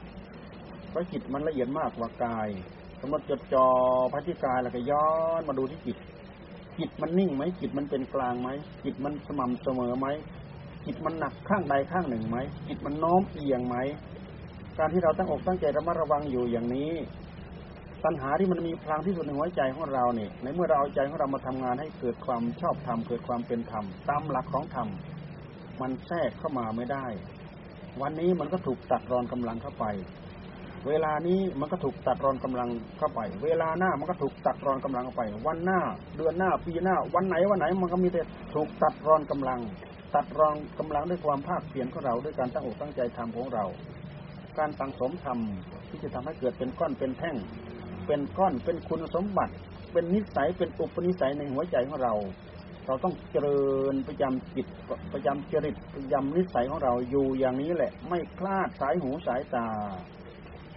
[0.89, 2.47] เพราะจิตมันละเอียดมากกว่ากาย
[3.01, 3.67] สมมติจดจ่อ
[4.11, 5.09] พระที่กายแล้วก็ย้อ
[5.39, 5.97] นมาดูที่จิต
[6.79, 8.49] จิตมันนิ่งไหมจิตมันเป็นกลางไหม
[8.83, 10.07] จิตมันสม่ำเสมอไหม
[10.85, 12.37] จิตมันหนักข้างใดข้างหนึ่งไหม
[12.67, 13.75] จิตมันโน้มเอียงไหม
[14.77, 16.91] การที่เราตั้งอกตั้งใจระมัดระวังอยู่อย่างนี้
[18.05, 24.87] ปัญหาที่มันมีพลังที่สุดในหัวใจของเราเนี่ยในเมื่อเราเอาใจของเรามาทำงานให้เกิดความชอบธรรมเกิดความเป็นธรรมตามหลักของธรรม
[25.81, 27.05] มันแทรกเข้ามาไม่ได้
[28.01, 29.85] วันนี้มันก็ถูกตัดรอนกำลังเข้าไป
[30.87, 35.79] เวลานี้มันก็ถูกตัดรอนกำลังเข้าไป เวลาหน้ามันก็ถูกตัดรอนกำลังเข้าไป วันหน้า
[36.17, 38.21] เดือนหน้า ปีหน้า วันไหนวันไหนมันก็มีแต่
[38.55, 39.59] ถูกตัดรอนกำลัง
[40.15, 43.65] ตัดรอนกำลังด้วยความภาคเพียรของเราด้วยการตั้งอกตั้งใจทำของเรา
[44.59, 45.39] การตั้งสมธรรม
[45.89, 47.35] ที่จะทำให้เกิดเป็นก้อนเป็นแท่ง
[48.11, 49.53] เป็นก้อนเป็นคุณสมบัติ
[49.91, 52.13] เป็นนิสัยเป็นอุปนิสัยในหัวใจของเรา
[52.85, 54.67] เราต้องเจริญประจำจิต
[55.13, 59.67] ประจำจริตประจำนิสัยของเราอยู่อย่างนี้แหละ ไม่คลาดสายหูสายตา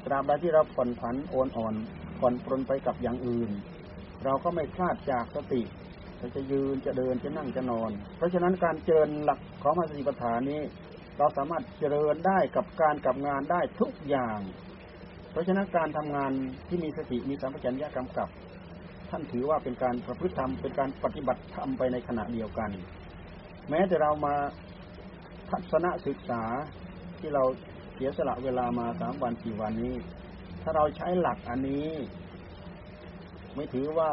[0.05, 1.75] ตราบใดที่เราผ่อนผันโอนอ่อน
[2.19, 3.51] ผ่อนปรนไปกับอย่างอื่น
[4.25, 5.63] เราก็ไม่คลาดจากสติ
[6.19, 10.63] เราจะยืนจะเดินจะนั่งจะนอน เพราะฉะนั้นการเจริญหลักของมาสติปัฏฐานนี้
[11.19, 14.39] เราสามารถเจริญได้กับการกับงานได้ทุกอย่าง
[15.35, 16.33] เพราะฉะนั้นการทำงาน
[16.69, 18.29] ที่มีสติมีสัมปชัญญะกำกับ
[19.11, 22.71] ท่านถือว่าเป็นการประพฤติธรรมเป็นการปฏิบัติธรรมไปในขณะเดียวกัน
[23.71, 24.35] แม้แต่เรามา
[25.51, 26.43] ทัศนศึกษา
[27.19, 27.45] ที่เรา
[27.95, 29.95] เสียสละเวลามาสามวันสี่วันนี้
[30.63, 31.89] ถ้าเราใช้หลักอันนี้
[33.55, 34.11] ไม่ถือว่า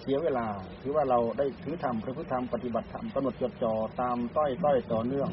[0.00, 0.46] เสียเวลา
[0.82, 5.30] ถือว่าเราได้ถือธรรมพระพุทธธรรมปฏิบัติธรรมกำหนดจดจ่อตามต้อยต้อยต่อเนื่อง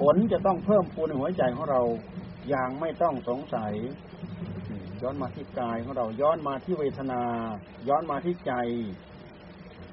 [0.00, 1.82] ผลจะต้องเพิ่มพูนในหัวใจของเรา
[2.48, 3.72] อย่างไม่ต้องสงสัย
[5.02, 7.22] ย้อนมาที่กายของเราย้อนมาที่เวทนา
[7.88, 8.52] ย้อนมาที่ใจ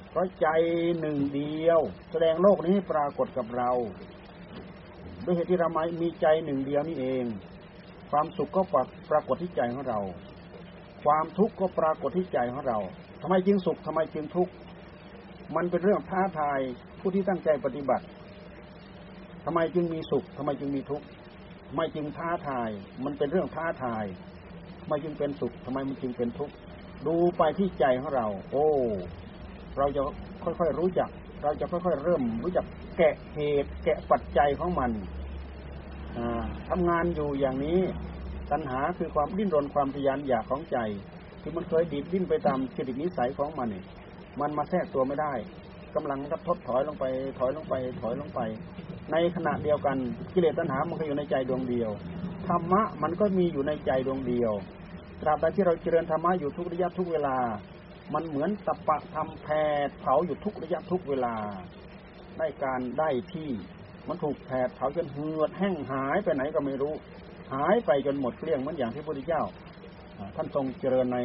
[0.10, 0.48] เพราะใจ
[1.00, 1.80] หนึ่งเดียว
[2.12, 3.72] แสดงโลกนี้ปรากฏกับเรา
[5.26, 7.26] ด้วยเหตุที่เรามามีใจหนึ่งเดียวนี่เอง
[8.12, 8.62] ความสุขก็
[9.10, 10.00] ปรากฏที่ใจของเรา
[11.04, 12.78] ความทุกข์ก็ปรากฏที่ใจของเรา
[13.22, 14.54] ทำไมจึงสุขทำไมจึงทุกข์
[15.56, 16.60] มันเป็นเรื่องท้าทาย
[17.00, 18.06] ผู้ที่ตั้งใจปฏิบัติ
[19.46, 21.06] ทำไมจึงมีสุขทำไมจึงมีทุกข์
[21.68, 22.70] ทำไมจึงท้าทาย
[23.04, 24.06] มันเป็นเรื่องท้าทาย
[24.82, 26.54] ทำไมจึงเป็นสุขทำไมมันจึงเป็นทุกข์
[27.08, 28.68] ดูไปที่ใจของเรา โอ้
[29.78, 30.02] เราจะ
[30.44, 31.10] ค่อยๆรู้จัก
[31.44, 32.66] เราจะค่อยๆเริ่ม รู้จัก
[32.98, 34.92] แกะเหตุแกะปัจจัยของมัน
[36.70, 37.80] ทำงานอยู่อย่างนี้
[38.52, 40.78] ตัณหาคือความดิ้นรนความทยานอยากของใจ
[41.42, 43.84] คือมันเคยดิบดิ้นไปตามจิตนิสัยของมันนี่
[44.40, 45.34] มันมาแทรกตัวไม่ได้
[45.96, 47.06] กำลังก็ทดถอยลงไป
[47.40, 48.40] ถอยลงไป ถอยลงไป
[49.12, 49.98] ในขณะเดียวกัน
[50.34, 51.92] กิเลสตัณหามันก็อยู่ในใจดวงเดียว
[52.50, 54.54] ธรรมะมันก็มีอยู่ในใจดวงเดียว
[55.22, 57.38] ตราบใดที่เราเจริญธรรมะอยู่ทุกระยะทุกเวลา
[58.14, 59.48] มันเหมือนตะปะทำแผ
[59.88, 61.36] ดเผาอยู่ทุกระยะทุกเวลา
[62.38, 63.50] ได้การได้ที่
[64.08, 66.94] มันถูกแผดเผาจนเหือดแห้งหายไปไหนก็ไม่รู้
[67.54, 69.44] หายไปจนหมดเกลี้ยงเหมือนอย่างที่พระพุทธเจ้า
[70.36, 71.20] ท่านทรงเจริญใน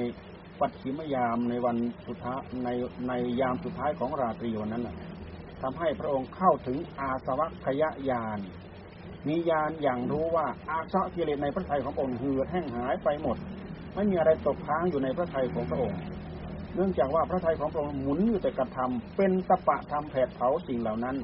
[0.61, 2.69] ปัจฉิมยามในวันสุดท้ายใน
[3.09, 4.89] ในยามสุดท้ายของราตรีวันนั้น
[5.63, 8.39] ทำให้พระองค์เข้าถึงอาสวัคยญาณ
[9.29, 13.37] มีญาณอย่างรู้ว่าอาสะกิเลสในพระทัยขององค์เหือดแห้งหายไปหมด
[13.95, 16.01] ไม่มีอะไรตกค้างอยู่ในพระทัยของพระองค์
[16.75, 21.17] เนื่องจากว่าพระทัยของพระองค์หมุนอยู่แต่กระทำเป็นตะปะทำแผดเผาสิ่งเหล่านั้น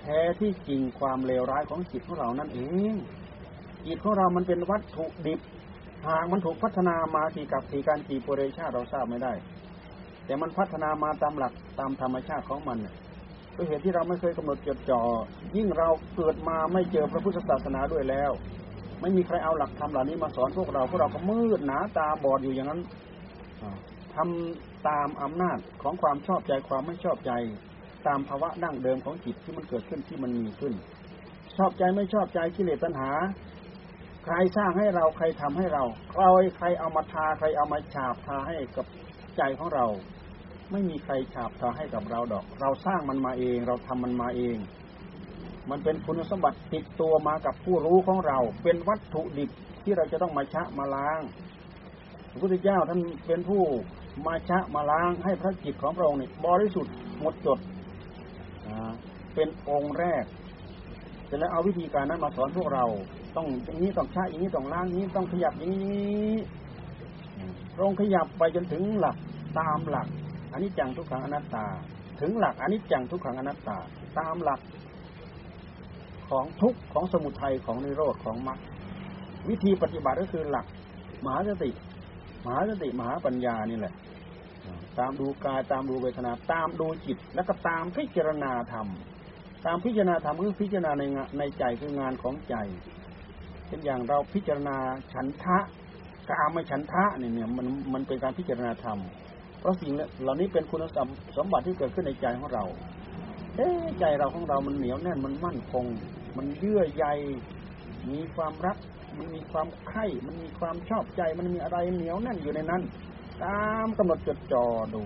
[0.00, 2.60] แท้ที่จริงความเลวร้ายของจิตของเรานั่นเอ
[2.92, 2.94] ง
[3.86, 5.40] จิตของเรามันเป็นวัตถุดิบ
[6.06, 9.32] หากมันถูกพัฒนามากี่กับกี่การกี่ปุเรชาเราทราบไม่ได้
[10.24, 12.78] แต่มันพัฒนามาตามหลักตามธรรมชาติของมัน
[13.58, 15.02] ด้วยเหตุที่เราไม่เคยกำหนดจดจ่อ
[15.56, 18.30] ยิ่งเราเกิดมาไม่เจอพระพุทธศาสนาด้วยแล้ว
[19.00, 22.80] ไม่มีใครเอาหลักธรรมเหล่านี้มาสอนพวกเราพวกเราก็มืดหนาตาบอดอยู่อย่างนั้น
[24.14, 27.32] ทำตามอำนาจของความชอบใจความไม่ชอบใจ
[28.06, 30.72] ตามภาวะดั้งเดิมของจิตที่มันเกิดขึ้นที่มันมีขึ้น
[31.56, 33.10] ชอบใจไม่ชอบใจกิเลสตัณหา
[34.24, 36.22] ใครสร้างให้เราใครทำให้เราใคร
[36.56, 38.86] ใครเอามาทาใครเอามาฉาบทาให้กับ
[39.36, 39.86] ใจของเรา
[40.72, 44.56] ไม่มีใครฉาบทาให้กับเราดอก เราสร้างมันมาเอง เราทำมันมาเอง
[45.70, 49.50] มันเป็นคุณสมบัติติดตัวมากับผู้รู้ของเรา เป็นวัตถุดิบ
[49.84, 51.20] ที่เราจะต้องมาชะมาล้าง
[52.30, 53.62] พระพุทธเจ้าท่านเป็นผู้
[54.26, 57.58] มาชะมาล้างให้พระจิตของพระองค์นี่บริสุทธิ์หมดจด
[59.34, 60.24] เป็นองค์แรก
[61.26, 62.84] เสร็จแล้วเอาวิธีการนั้นมาสอนพวกเรา
[63.36, 66.34] ต้องอย่างนี้ต้องชะอย่างนี้ต้องล้างอย่างนี้ต้องขยับอย่างนี้
[67.74, 69.16] พรงขยับไปจนถึงหลัก
[69.58, 70.08] ตามหลัก
[70.52, 71.66] อนนี้จังทุกขังอนัตตา
[72.20, 73.76] ถึงหลักอนนี้จังทุกขังอนัตตา
[74.18, 74.60] ตามหลัก
[76.28, 78.58] ของทุกข์ของสมุทัยของนิโรธของมรรค
[79.48, 80.66] วิธีปฏิบัติก็คือหลัก
[81.24, 81.70] มหาสติ
[82.44, 83.94] มหาสติมหาปัญญานี่แหละ
[84.98, 88.88] ตามดูกายตามดูเวทนาตามดูจิต แล้วก็ตามพิจารณาธรรม
[89.66, 92.54] ตามพิจารณาธรรมคือพิจารณาในงานในใจคืองานของใจ
[93.66, 94.76] เช่นอย่างเราพิจารณา
[95.12, 95.58] ฉันทะ
[96.30, 98.98] กามฉันทะเนี่ยเนี่ยมันมันเป็นการพิจารณาธรรม
[99.60, 99.92] เพราะสิ่ง
[100.22, 100.84] เหล่านี้เป็นคุณ
[101.36, 102.64] สมบัติที่เกิดขึ้นในใจของเรา
[103.56, 103.68] เอ๊
[103.98, 105.84] ใจเราของเรามันเหนียวแน่นมันมั่นคง
[106.36, 107.04] มันเยื่อใย
[108.10, 108.76] มีความรัก
[109.18, 112.82] มันมีความใคร่มันมีความชอบใจ มันมีอะไรเหนียวแน่นอยู่ในนั้น
[113.44, 115.02] ตามกำหนดจดจ่อดู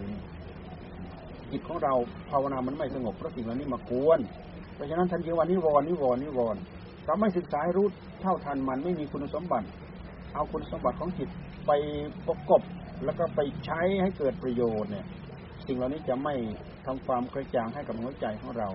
[1.50, 1.94] จิตของเรา
[2.30, 4.20] ภาวนามันไม่สงบเพราะสิ่งเหล่านี้มากวน
[4.74, 6.60] เพราะฉะนั้นท่านเรียกว่านิวรณ์นิวรณ์นิวรณ์
[7.06, 7.86] เราไม่ศึกษาให้รู้
[8.20, 9.66] เท่าทันมันไม่มีคุณสมบัติ
[10.34, 11.28] เอาคุณสมบัติของจิต
[11.66, 11.70] ไป
[12.26, 12.62] ประกบ
[13.04, 15.06] แล้วก็ไปใช้ให้เกิดประโยชน์เนี่ย
[15.66, 16.34] สิ่งเหล่านี้จะไม่
[16.86, 18.68] ทำความกระจ่างให้กับหัวใจของเรา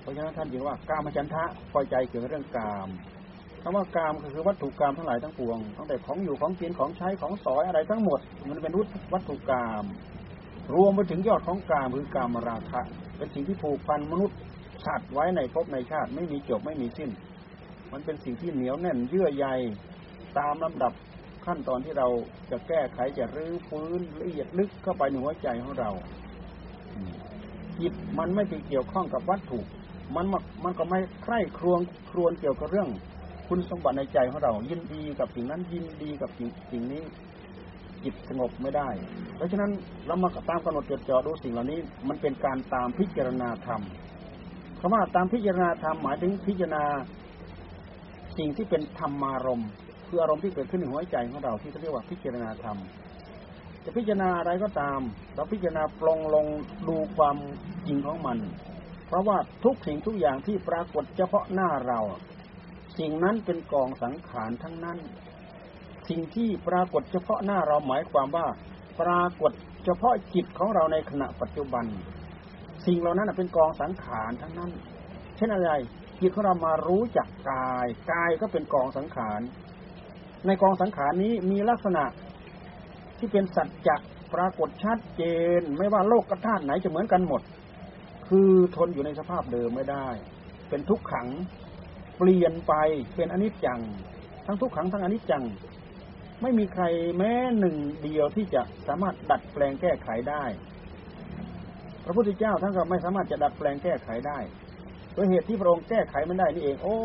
[0.00, 2.88] เพราะฉะนั้นท่านจึงว่ากามฉันทะพอใจเกี่ยวกับเรื่องกาม
[3.62, 8.72] คำว่ากามก็คือวัตถุกรรมทั้งหลายทั้งปวงตั้งแต่ของอยู่ของกินของใช้ของสอยอะไรทั้งหมด มันเป็น
[9.12, 9.84] วัตถุกรรม
[10.74, 12.80] รวมไปถึงยอดของกามคือกามราคะ
[13.16, 14.38] เป็นสิ่งที่ผูกพันมนุษย์
[14.86, 17.10] สัตว์ไว้ในภพในชาติไม่มีจบไม่มีสิ้น
[17.92, 19.46] มันเป็นสิ่งที่เหนียวแน่นเยื่อใย
[20.38, 20.92] ตามลำดับ
[21.46, 22.08] ขั้นตอนที่เรา
[22.50, 25.90] จะแก้ไขจะรื้อฟื้นละเอียดลึกเข้าไปในหัวใจของเรา
[27.80, 29.60] จิตมันไม่ไปเกี่ยวข้องกับวัตถุ
[30.16, 30.26] มัน
[30.64, 32.88] มันก็ไม่ใคร่ครวญครวญเกี่ยวกับเรื่อง
[33.48, 37.02] คุณสมบัติในใจของเรา ยินดีกับสิ่งนั้นยินดีกับสิ่งสิ่งนี้
[38.04, 38.88] จิตสงบไม่ได้
[39.36, 39.70] เพราะฉะนั้น
[40.06, 43.82] เรามาตามกำหนดจดจ่อดูสิ่งเหล่านี้ มันเป็นการตามพิจารณาธรรม
[44.80, 46.84] คำว่าตามพิจารณาธรรมหมายถึงพิจารณา
[48.38, 49.70] สิ่งที่เป็นธรรมารมณ์
[50.08, 52.78] คืออารมณ์ที่เกิดขึ้นในหัวใจของเราที่เขาเรียกว่าพิจารณาธรรม
[53.84, 55.00] จะพิจารณาอะไรก็ตาม
[55.34, 56.46] เราพิจารณาปลงลง
[56.88, 57.36] ดูความ
[57.86, 58.38] จริงของมัน
[59.06, 62.00] เพราะว่าทุกสิ่งทุกอย่างที่ปรากฏเฉพาะหน้าเรา
[62.98, 64.98] สิ่งนั้นเป็นกองสังขารทั้งนั้น
[66.08, 68.46] สิ่งที่ปรากฏเฉพาะหน้าเราหมายความว่า
[69.00, 69.52] ปรากฏ
[69.84, 71.84] เฉพาะจิตของเราในขณะปัจจุบัน
[72.86, 74.70] สิ่งเหล่านั้นเป็นกองสังขารทั้งนั้น
[75.36, 75.72] เช่นอะไร
[76.20, 79.40] จิตของเรามารู้จักกาย กายก็เป็นกองสังขาร
[80.48, 82.04] ในกองสังขารนี้มีลักษณะ
[83.18, 83.96] ที่เป็นสัจจะ
[84.34, 85.22] ปรากฏชัดเจ
[85.58, 87.42] น ไม่ว่าโลกกระธาตุไหนจะเหมือนกันหมด
[88.28, 90.06] คือทนอยู่ในสภาพเดิมไม่ได้
[90.68, 91.28] เป็นทุกขัง
[92.18, 92.74] เปลี่ยนไป
[93.16, 93.80] เป็นอนิจจัง
[94.46, 95.44] ทั้งทุกขังทั้งอนิจจัง
[96.42, 96.84] ไม่มีใคร
[97.18, 100.44] แม้หนึ่งเดียวที่จะสามารถดัดแปลงแก้ไขได้
[102.04, 104.38] พระพุทธเจ้าท่านก็ไม่สามารถจะดัดแปลงแก้ไขได้
[105.14, 106.96] โดยเหตุที่พระองค์แก้ไขไม่ได้นี่เอง โอ้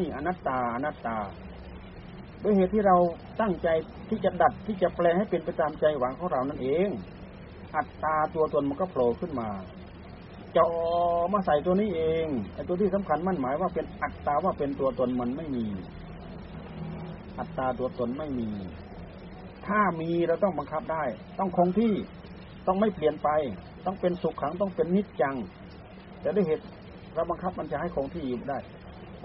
[0.00, 1.18] นี่อนัตตาอนัตตา
[2.42, 2.96] ด้วยเหตุที่เรา
[3.40, 3.68] ตั้งใจ
[4.08, 6.88] ที่จะดัดที่จะแปลให้เป็นไปตามใจหวังของเรานั่นเอง
[7.76, 9.48] อัตตาตัวตนมันก็โผล่ขึ้นมา
[10.56, 10.68] จอ
[11.32, 15.66] มาใส่ตัวนี้เองไอ้ตัวที่สำคัญมั่นหมายว่าเป็นอัตตาว่าเป็นตัวตนมันไม่มี
[17.38, 18.48] อัตตาตัวตนไม่มี
[19.66, 21.02] ถ้ามีเราต้องบังคับได้
[21.38, 21.94] ต้องคงที่
[22.66, 23.28] ต้องไม่เปลี่ยนไป
[23.86, 25.36] ต้องเป็นสุขขังต้องเป็นนิจจัง
[26.20, 26.64] แต่ด้วยเหตุ
[27.14, 28.58] เราบังคับมันจะให้คงที่อยู่ได้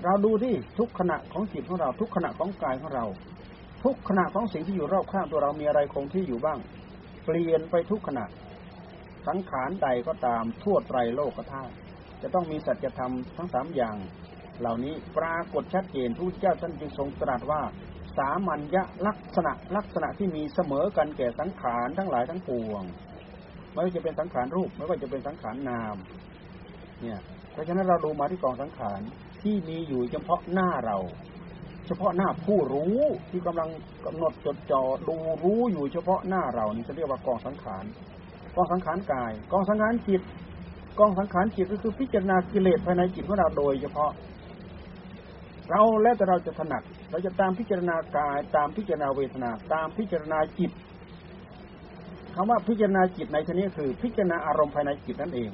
[0.04, 3.06] เราดูที่ทุกขณะของจิตของเรา ทุกขณะของกายของเรา
[3.84, 6.60] ทุกขณะของสิ่งที่อยู่รอบข้างตัวเรามีอะไรคงที่อยู่บ้าง
[7.26, 8.26] เปลี่ยนไปทุกขณะ
[9.28, 11.74] สังขารใดก็ตามทั่วไตรโลกธาตุ
[12.22, 13.98] จะต้องมีสัจธรรมทั้งสามอย่าง
[14.60, 17.62] เหล่านี้ปรากฏชัดเจนผู้เจ้าท่านจึงทรงตรัสว่า
[18.18, 18.78] สามัญญ
[19.08, 22.84] ลักษณะลักษณะที่มีเสมอกันแก่สังขารทั้งหลายทั้งปวง
[23.74, 25.96] ไม่ว่าจะเป็นสังขารรูป ไม่ว่าจะเป็นสังขารนาม
[27.02, 27.20] เนี่ย
[27.52, 29.02] เพราะฉะนั้นเราดูมาที่กองสังขาร
[29.46, 30.98] ที่มีอยู่เฉพาะหน้าเรา
[31.88, 32.98] เฉพาะหน้าผู้รู้
[33.30, 33.70] ที่กำลัง
[34.06, 37.86] กำหนดจดจ่อดูรู้อยู่เฉพาะหน้าเรานี่จะเรียกว่ากองสังขาร
[38.56, 40.22] กองสังขารกาย กองสังขารจิต
[41.00, 44.12] กองสังขารจิตก็คือพิจารณากิเลสภายในจิตของเราโดย เฉพาะ
[45.70, 50.72] เราแล้วแต่เราจะถนัด เราจะตามพิจารณากาย ตามพิจารณาเวทนา ตามพิจารณาจิต
[52.36, 55.50] คำว่าพิจารณาจิตในที่นี้คือ พิจารณาอารมณ์ภายในจิตนั่นเอง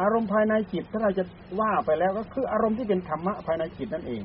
[0.00, 1.24] อารมณ์ภายในจิตถ้าเราจะ
[1.60, 4.22] ว่าไปแล้วก็คืออารมณ์ที่เป็นธรรมะภายในจิตนั่นเอง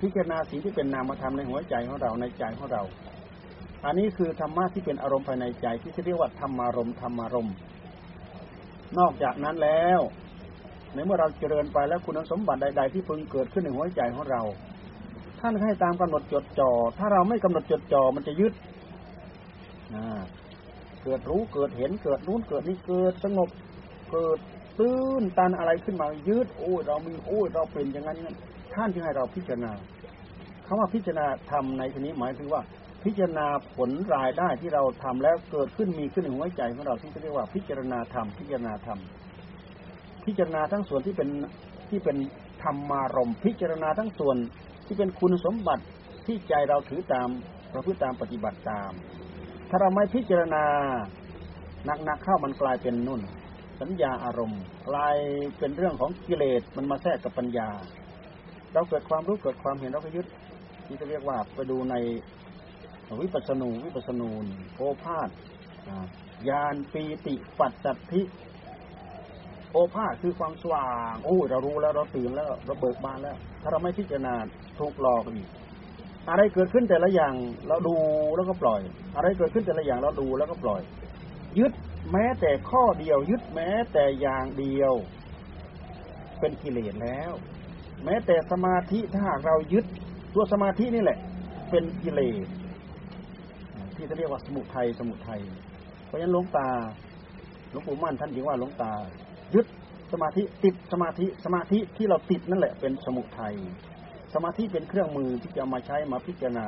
[0.00, 2.82] พิจารณาสิ่งที่เป็นนามธรรมในหัวใจของเราในใจของเรา
[3.84, 7.54] อันนี้คือธรรมะที่เป็นอารมณ์ภายในใจ ที่เรียกว่าธรรมารมณ์ธรรมารมณ์
[8.98, 10.00] นอกจากนั้นแล้ว
[10.94, 14.42] ในเมื่อเราเจริญไปแล้วคุณสมบัติใด ๆ ที่พึงเกิดขึ้นในหัวใจของเรา
[15.40, 18.52] ท่านให้ตามกำหนดจดจ่อถ้าเราไม่กำหนดจดจ่อมันจะยึด
[21.02, 23.48] เกิดรู้เกิดเห็นเกิดนู้นเกิดนี้เกิดสงบ
[24.12, 24.38] เกิด
[24.78, 28.38] ตื้นตันอะไรขึ้นมายืดโอ้ยเรามีโอ้ยเราเป็นอย่างนั้นอย่างนั้น
[28.74, 29.72] ท่านจึงให้เราพิจารณา
[30.66, 32.62] คำว่าพิจารณาทำในที่นี้หมายถึงว่า
[33.04, 33.46] พิจารณา
[33.76, 38.98] ผลรายได้ที่เราทำแล้วเกิดขึ้นมีขึ้นในหัวใจของเราที่เรียกว่าพิจารณาธรรมพิจารณาธรรม
[40.24, 41.28] พิจารณาทั้งส่วนที่เป็น
[41.90, 42.16] ที่เป็น
[42.62, 44.36] ธรรมารมพิจารณาทั้งส่วน
[44.86, 45.84] ที่เป็นคุณสมบัติ
[46.26, 47.28] ที่ใจเราถือตาม
[47.72, 48.90] ประพฤติตามปฏิบัติตาม
[49.68, 50.64] ถ้าเราไม่พิจารณา
[52.04, 53.20] หนักๆเข้ามันกลายเป็นนุ่น
[53.80, 55.16] สัญญาอารมณ์ กลาย
[55.58, 57.68] เป็นเรื่องของกิเลสมันมาแทรกกับปัญญา
[58.72, 60.26] เราเกิดความรู้เกิดความเห็นเราก็ยึด
[60.86, 61.94] ที่จะเรียกว่าไปดูใน
[63.22, 64.44] วิปัสสนูวิปัสสนูน
[64.76, 65.28] โอภาษ
[66.48, 68.22] ญาณปีติปัจจัตทิ
[69.72, 74.34] โอภาษคือความสว่างโอ้เรารู้แล้วเราตื่นแล้วเราเบิกบานแล้ว ถ้าเราไม่พิจารณา
[74.78, 75.48] ถูกหลอกอีก
[76.28, 77.34] อะไรเกิดขึ้นแต่ละอย่าง
[77.68, 77.96] เราดู
[78.36, 78.80] แล้วก็ปล่อย
[79.16, 80.80] อะไรเกิดขึ้นแต่ละอย่างเราดูแล้วก็ปล่อย
[81.58, 81.72] ยึด
[82.10, 84.92] แม้แต่ข้อเดียวยึดแม้แต่อย่างเดียว
[86.40, 87.32] เป็นกิเลสแล้ว
[88.04, 89.84] แม้แต่สมาธิถ้าหากเรายึด
[90.34, 91.18] ตัวสมาธินี่แหละ
[91.70, 92.46] เป็นกิเลส
[93.96, 95.40] ที่จะเรียกว่าสมุทัยสมุทัย
[96.06, 96.68] เพราะฉะนั้นหลวงตา
[97.70, 98.92] หลวงปู่มั่นท่านจึงว่าหลวงตา
[99.54, 99.66] ยึด
[100.12, 103.54] สมาธิติดสมาธิสมาธิที่เราติดนั่นแหละเป็นสมุทัย
[104.34, 106.66] สมาธิเป็นเครื่องมือที่จะมาใช้มาพิจารณา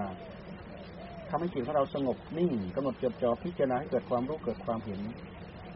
[1.31, 5.01] ทำให้จิตของเราสงบนิ่งกำหนดจดจ่อพิจารณาให้เกิดความรู้เกิดความเห็น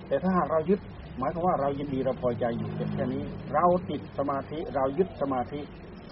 [0.08, 0.80] แต่ถ้าหากเรายึด
[1.18, 5.60] หมายความว่าเรายินดีเราพอใจอยู่แค่นี้ เราติดสมาธิเรายึดสมาธิ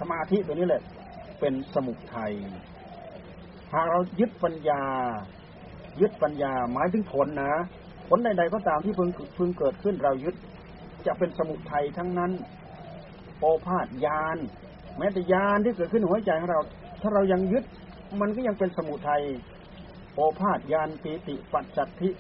[0.01, 0.83] สมาธิตัวนี้แหละ
[1.41, 2.33] เป็นสมุทัย
[3.73, 4.83] หากเรายึดปัญญา
[6.01, 7.53] ยึดปัญญาหมายถึงผลนะ
[8.09, 10.35] ผลใดๆก็ตามที่พึงพึงเกิดขึ้นเรายึด
[11.07, 12.33] จะเป็นสมุทัยทั้งนั้น
[13.41, 14.39] โอภาษยาน
[14.99, 16.61] แม้แต่ยานที่เกิดขึ้นในหัวใจของเรา
[17.03, 17.65] ถ้าเรายังยึด
[18.21, 19.23] มันก็ยังเป็นสมุทัย
[20.15, 22.11] โอภาษยานปีติปัจจัตทิ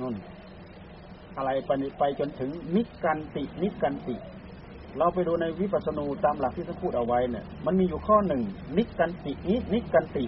[0.00, 0.14] นุ่น
[1.36, 4.16] อะไรไปไปจนถึงนิกันตินิกันติ
[4.98, 8.42] เราไปดูในวิปัสสนูตามหลักที่ท่านพูดเอาไว้เนี่ย มันมีอยู่ข้อหนึ่ง
[8.76, 10.24] นิกันตินินิกันติ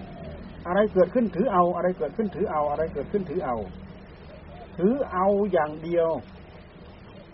[0.66, 3.56] อะไรเกิดขึ้นถือเอา อะไรเกิดขึ้นถือเอา อะไรเกิดขึ้นถือเอา
[4.78, 6.08] ถือเอาอย่างเดียว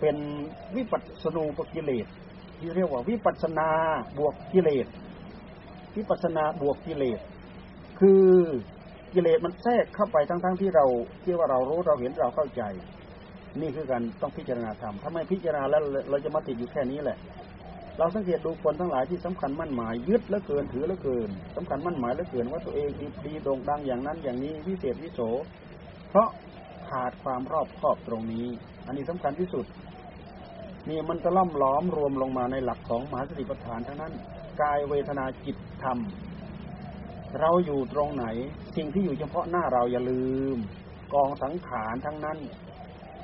[0.00, 0.16] เป็น
[0.76, 2.07] วิปัสสนูปกิเลส
[2.59, 3.68] ที่เรียกว่าวิปัสสนา
[4.18, 4.87] บวกกิเลส
[5.96, 7.20] วิปัสนาบวกกิเลส
[8.00, 8.26] คือ
[9.14, 10.85] กิเลสมันแทรกเข้าไปทั้งๆทที่เรา
[11.22, 12.62] ที่ว่าเรารู้เราเห็นเราเข้าใจ
[13.61, 17.18] นี่คือการต้องพิจารณาธรรมถ้าไม่พิจารณาแล้วเราจะมาติดอยู่แค่นี้แหละ
[17.98, 22.88] เราสังเกตดูคนทั้งหลายที่สำคัญมั่นหมายยึดแล้วเกินถือแล้วเกินสำคัญมั่นหมายแล้วเกินว่าตัวเอง
[23.24, 25.20] ดีโด่งดังอย่างนั้นอย่างนี้วิเศษวิโส
[26.11, 26.29] เพราะ
[26.88, 28.46] ขาดความรอบคอบตรงนี้
[28.87, 29.66] อันนี้สำคัญที่สุด
[30.88, 34.12] นี่มันจะล่อมล้อมรวมลงมาในหลักของมหาสติปัฏฐานทั้งนั้น
[34.62, 35.99] กายเวทนาจิตธรรม
[37.40, 38.27] เราอยู่ตรงไหน
[38.77, 40.57] สิ่งที่อยู่เฉพาะหน้าเราอย่าลืม
[41.14, 42.38] กองสังขารทั้งนั้น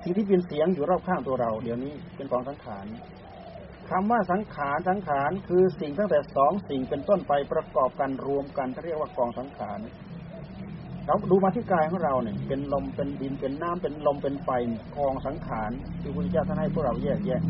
[0.03, 2.87] สิ่งที่เป็นเสียงอยู่รอบข้างตัวเรา เดี๋ยวนี้เป็นกองสังขาร
[3.91, 9.79] คำว่าสังขารสังขารคือสิ่งตั้งแต่สองสิ่งเป็นต้นไปประกอบกันรวมกันเรียกว่ากองสังขาร
[11.07, 14.49] เราดูมาที่กายของเราเนี่ย เป็นลมเป็นดินเป็นน้ำเป็นลมเป็นไฟ
[14.97, 15.71] กองสังขาร
[16.01, 17.41] ที่พระพุทธเจ้าท่านให้พวกเราแยกแยะ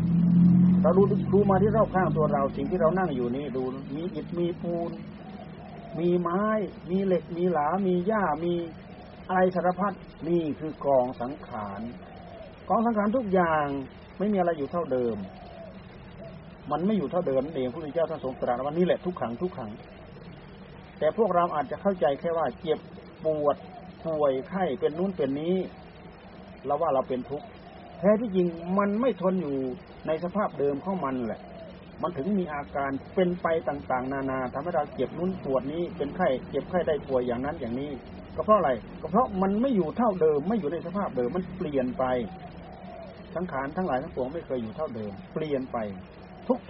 [0.81, 1.01] เราดู
[1.33, 3.63] ดูมาที่รอบข้างตัวเรา สิ่งที่เรานั่งอยู่นี่ดู
[3.95, 4.91] มีอิฐมีปูน
[5.99, 6.43] มีไม้
[6.91, 8.53] มีเหล็ก มีหลา มีหญ้ามี
[9.27, 9.93] อะไรสารพัด
[10.29, 11.81] นี่คือกองสังขาร
[12.69, 13.65] กองสังขารทุกอย่าง
[14.17, 15.17] ไม่มีอะไรอยู่เท่าเดิม
[16.71, 19.71] มันไม่อยู่เท่าเดิมเองพระพุทธเจ้าท่านทรงตรัสว่านี่แหละทุกขังทุกขัง
[20.99, 22.79] แต่พวกเราอาจจะเข้าใจแค่ว่าเจ็บ
[23.25, 23.55] ปวด
[24.05, 25.55] ป่วยไข้เป็นนู้นเป็นนี้
[26.65, 27.47] เราว่าเราเป็นทุกข์
[27.99, 29.57] แท้ที่จริงมันไม่ทนอยู่
[30.07, 31.41] ในสภาพเดิมของมันแหละ
[32.01, 37.91] มันถึงมีอาการเป็นไปต่างๆ นานาทำให้เราเจ็บนู้นปวดนี้ เป็นไข้เจ็บไข้ได้ป่วยอย่างนั้นอย่างนี้
[38.35, 42.03] ก็เพราะอะไร ก็เพราะมันไม่อยู่เท่าเดิม ไม่อยู่ในสภาพเดิม มันเปลี่ยนไป
[43.35, 45.77] สังขารทั้งหลายทั้งปวงไม่เคยอยู่เท่าเดิม เปลี่ยนไป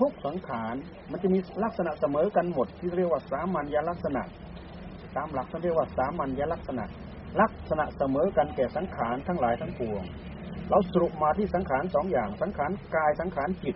[0.02, 0.76] ทุกๆสังขาร
[1.12, 4.24] มันจะมีลักษณะเสมอกันหมด ที่เรียกว่าสามัญลักษณะ
[5.16, 6.86] ตามหลักท่าเรียกว่าสามัญลักษณะ
[7.42, 10.04] ลักษณะเสมอกันแก่สังขารทั้งหลายทั้งปวง
[10.70, 13.76] เราสรุปมาที่สังขารสองอย่าง สังขารกายสังขารจิต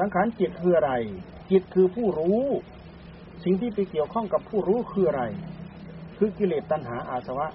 [0.00, 0.92] สังขารจิตคืออะไร
[1.50, 2.42] จิตคือผู้รู้
[3.44, 5.22] สิ่งที่ไปเกี่ยวข้องกับผู้รู้คืออะไร
[6.18, 7.46] คือกิเลสตัณหาอาสวะ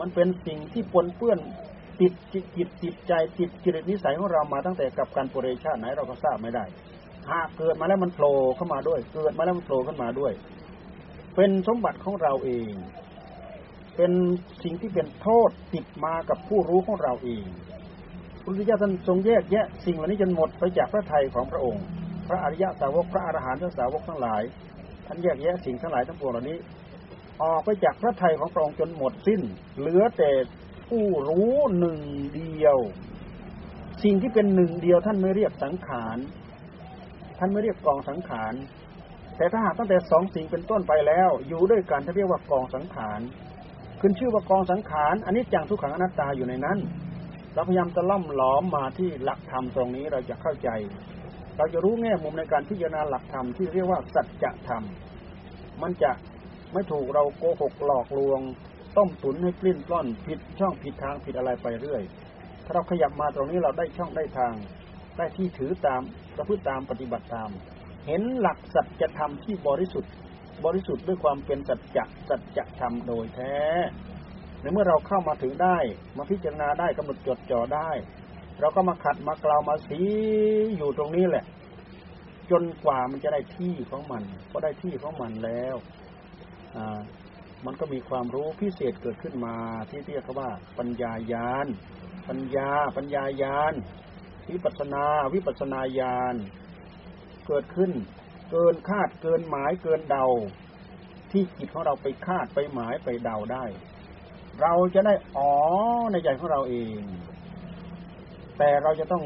[0.00, 1.38] มันเป็นสิ่งที่ปนเปื้อน
[2.00, 6.64] ติดจิตจิตติดใจติดกิเลสนิสัยของเรามาตั้งแต่กับการปริชาติไหนเราก็ทราบไม่ได้
[7.30, 10.32] หากเกิดมาแล้วมันโผล่เข้ามาด้วย เกิดมาแล้วมันโผล่ขึ้นมาด้วย
[11.36, 12.72] เป็นสมบัติของเราเอง
[13.96, 14.12] เป็น
[14.62, 17.44] สิ่งที่เป็นโทษติดมากับผู้รู้ของเราเอง
[18.44, 21.84] พุทธเจ้าท่านทรงแยกแยะสิ่งเหล่านี้จนหมดไปจากพระทัยของพระองค์
[22.28, 24.42] พระอริยสาวกพระอรหันตสาวกทั้งหลาย
[25.06, 26.58] ท่านแยกแยะสิ่งทั้งหลายทั้งปวงเหล่านี้
[27.42, 29.40] ออกไปจากพระทัยของพระองค์จนหมดสิ้น
[29.78, 30.30] เหลือแต่
[30.88, 31.98] ผู้รู้หนึ่ง
[32.34, 32.76] เดียว
[34.04, 36.18] สิ่งที่เป็นหนึ่งเดียวท่านไม่เรียกสังขาร
[37.38, 38.54] ท่านไม่เรียกกองสังขาร
[39.36, 43.20] แต่ถ้าหากตั้งแต่สองสิ่งเป็นต้นไปแล้ว อยู่ด้วยกันท่านเรียกว่ากองสังขาร
[44.06, 46.78] ขึ้นชื่อว่ากองสังขารอันนี้จังทุกขังอนัตตาอยู่ในนั้น
[47.54, 50.68] เราพยายามจะล่อมหลอมมาที่หลักธรรมตรงนี้เราจะเข้าใจ
[51.56, 54.82] เราจะรู้แง่มุมในการพิจารณาหลักธรรมที่เรียกว่าสัจธรรม
[55.82, 56.10] มันจะ
[56.72, 58.40] ไม่ถูกเราโกหกหลอกลวง
[58.96, 62.02] ต้มตุ๋นให้ปลิ้นปล้อนผิดช่องผิดทางผิดอะไรไปเรื่อย
[62.64, 64.54] ถ้าเราขยับมาตรงนี้เราได้ช่องได้ทาง
[65.16, 66.02] ได้ที่ถือตาม
[66.36, 67.50] ประพฤติตามปฏิบัติตาม
[68.06, 70.12] เห็นหลักสัจธรรมที่บริสุทธิ์
[70.64, 73.56] บริสุทธิ์ด้วยความเป็นสัจจะสัจธรรมโดยแท้
[74.60, 75.78] ในเมื่อเราเข้ามาถึงได้
[76.16, 77.90] มาพิจารณาได้กำหนดจดจ่อได้
[78.60, 80.00] เราก็มาขัดมากล่าวมาสี
[80.76, 81.44] อยู่ตรงนี้แหละ
[82.50, 85.76] จนกว่ามันจะได้ที่ของมันก็ได้ที่ของมันแล้ว
[86.76, 87.00] อ่า
[87.66, 89.56] มันก็มีความรู้พิเศษเกิดขึ้นมา
[89.90, 91.66] ที่เรียกว่า ปัญญายาน
[92.28, 93.74] ปัญญา ปัญญายาน
[94.50, 95.04] วิปัสนา
[95.34, 96.34] วิปัสนาญาณ
[97.46, 97.92] เกิดขึ้น
[98.50, 100.26] เกินคาดเกินหมายเกินเดา
[101.30, 103.64] ที่จิตของเราไปคาดไปหมายไปเดาได้
[104.60, 105.52] เราจะได้อ๋อ
[106.12, 107.00] ในใจของเราเอง
[108.58, 109.24] แต่เราจะต้อง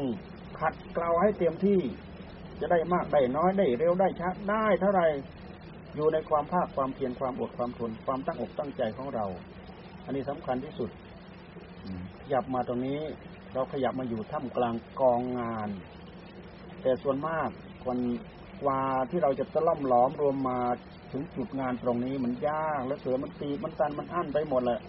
[0.59, 1.79] ขัดเกลาให้เต็มที่
[2.61, 5.01] จะได้มากได้น้อยได้เร็วได้ช้าได้เท่าไร
[5.95, 9.25] อยู่ในความภาคความเพียรความอดความทนความตั้งอกตั้งใจของเรา
[10.05, 10.89] อันนี้สำคัญที่สุด
[12.21, 12.99] ขยับมาตรงนี้
[13.53, 15.69] เราขยับมาอยู่ท่ามกลางกองงาน
[16.81, 17.49] แต่ส่วนมาก
[17.85, 17.97] คน
[18.63, 20.59] กว่าที่เราจะตะล่อมหลอมรวมมา
[21.11, 24.79] ถึงจุดงานตรงนี้มันยากและเสือมันตีมันตันมันอั้นไปหมดเลย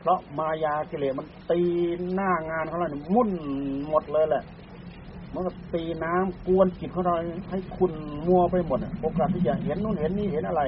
[0.00, 1.60] เพราะมายากิเลสมันตี
[2.14, 3.30] หน้างานของเราเนี่ยมุ่น
[3.88, 4.44] หมดเลยแหละ
[5.34, 7.14] มันก็ตีน้ำกวนจิตของเรา
[7.50, 7.92] ให้คุณ
[8.26, 10.62] มัวไปหมดโอกาสที่จะเห็นนู่นเห็นนี่เห็นอะไร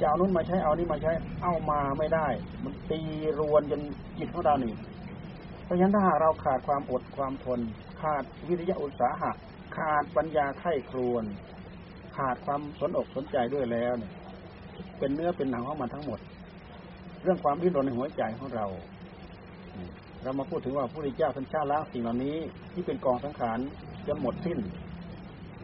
[0.00, 1.12] จะเอานู่นมาใช้เอานี่มาใช้
[1.42, 2.26] เอามาไม่ได้
[2.64, 3.00] มันตี
[3.38, 3.80] รวนจน
[4.18, 4.72] จิตของเรานี่
[5.64, 7.60] เพราะฉะนั้นถ้าหากเราขาดความอดความทน
[8.00, 9.30] ขาดวิริยะอุตสาหะ
[9.76, 11.24] ขาดปัญญาไข้ครวน
[12.16, 14.12] ขาดความสนอกสนใจด้วยแล้วเนี่ย
[14.98, 16.18] เป็นเนื้อเป็นหนังของมันทั้งหมด
[17.22, 18.66] เรื่องความดิ้นรนในหัวใจของเรา
[20.22, 22.36] เรามาพูดถึงว่าพระพุทธเจ้าท่านชาล้างสิ่งเหล่านี้
[22.72, 23.58] ที่เป็นกองสังขาร
[24.06, 24.58] จนหมดสิ้น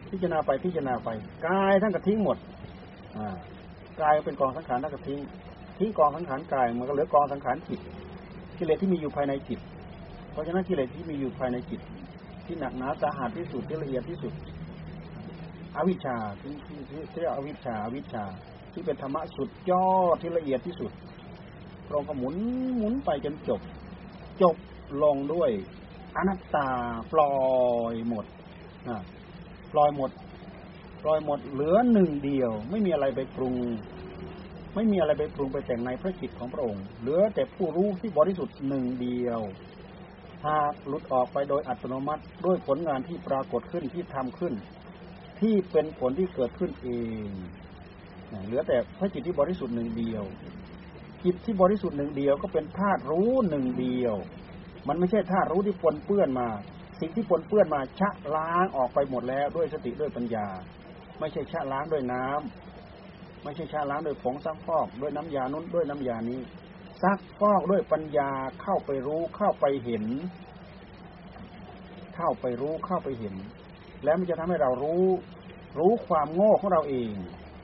[0.09, 1.09] พิจารณาไปพิจารณาไป
[1.47, 2.37] กายท่านก็ทิ้งหมด
[3.17, 3.35] อ่า
[4.01, 5.19] กายเป็นกองสังขารท่านก็ทิ้ง
[5.79, 7.79] ทิ้งกองสังขารกายมันก็เหลือกองสังขารจิต
[8.57, 9.59] กิเลสที่มีอยู่ภายในจิต
[10.31, 11.81] เพราะฉะนั้นกิเลสที่มีอยู่ภายในจิต
[12.45, 14.33] ที่หนักหนาสาหัสที่สุดที่ละเอียดที่สุด
[15.77, 18.25] อวิชชาที่ที่ที่เรียกอวิชชาอวิชชา
[18.73, 20.91] ที่เป็นธรรมะสุดยอดที่ละเอียดที่สุด
[21.85, 22.35] พระองค์ก็หมุน
[22.77, 23.61] หมุนไปจนจบ
[24.41, 24.55] จบ
[25.03, 25.49] ลงด้วย
[26.15, 26.69] อนัตตา
[27.11, 27.33] ปล่อ
[27.93, 28.25] ยหมด
[29.73, 30.11] ปล่อยหมด
[31.03, 33.55] ปล่อยหมดเหลือหนึ่งเดียว ไม่มีอะไรไปปรุง
[34.75, 39.41] ไม่มีอะไรไปปรุงไปแต่งในพระจิตของพระองค์ เหลือแต่ผู้รู้ที่บริสุทธิ์หนึ่งเดียว
[40.45, 44.53] หากหลุดออกไปโดยอัตโนมัติด้วยผลงานที่ปรากฏขึ้นที่ทำขึ้น
[45.41, 46.89] ที่เป็นผลที่เกิดขึ้นเอ
[47.27, 47.29] ง
[48.45, 50.23] เหลือแต่พระจิตที่บริสุทธิ์หนึ่งเดียว
[51.23, 54.15] จิตที่บริสุทธิ์หนึ่งเดียวก็เป็นธาตุรู้หนึ่งเดียว
[54.87, 56.47] มันไม่ใช่ธาตุรู้ที่ปนเปื้อนมา
[56.99, 60.47] สิ่งที่ปนเปื้อนมาชะล้างออกไปหมดแล้วด้วยสติด้วยปัญญา
[61.19, 66.39] ไม่ใช่ชะล้างด้วยน้ำไม่ใช่ชะล้างด้วยผงซักฟอกด้วยน้ำยานู้นด้วยน้ำยานี้
[67.03, 68.31] ซักฟอกด้วยปัญญา
[68.61, 70.05] เข้าไปรู้เข้าไปเห็น
[72.15, 73.35] เข้าไปรู้เข้าไปเห็น
[74.03, 75.05] แล้วมันจะทำให้เรารู้
[75.79, 77.11] รู้ความโง่ของเราเอง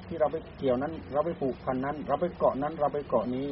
[0.08, 3.48] ที่เราไปเกี่ยวนั้น เราไปผูกพันนั้น เราไปเกาะนั้น เราไปเกาะนี้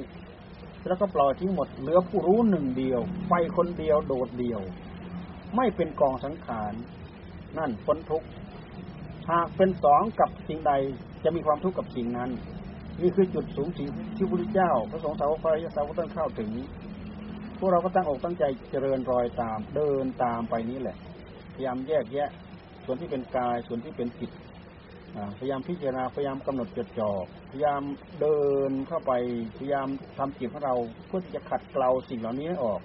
[0.87, 4.61] แล้วก็ปล่อยทิ้งหมดเหลือผู้รู้หนึ่งเดียว ไปคนเดียวโดดเดียว
[5.55, 6.73] ไม่เป็นกองสังขาร
[7.57, 8.27] นั่นพ้นทุกข์
[9.29, 10.73] หากเป็นสองกับสิ่งใด
[11.23, 12.29] จะมีความทุกข์กับสิ่งนั้น
[13.01, 16.51] นี่คือจุดสูงสุดที่พระพุทธเจ้า พระสงฆ์สาวกพระยาสาวกต้องเข้าถึง
[17.57, 20.97] พวกเราก็ตั้งอกตั้งใจเจริญรอยตาม เดินตามไปนี้แหละ
[21.53, 22.29] พยายามแยกแยะ
[22.85, 24.31] ส่วนที่เป็นกาย ส่วนที่เป็นจิต
[25.37, 27.11] พยายามพิจารณาพยายามกำหนดจดจ่อ
[27.51, 27.81] พยายาม
[28.21, 29.11] เดินเข้าไป
[29.57, 30.75] พยายามทำจิตของเรา
[31.07, 32.81] เพื่อที่จะขัดเกลาสิ่งเหล่านี้ออก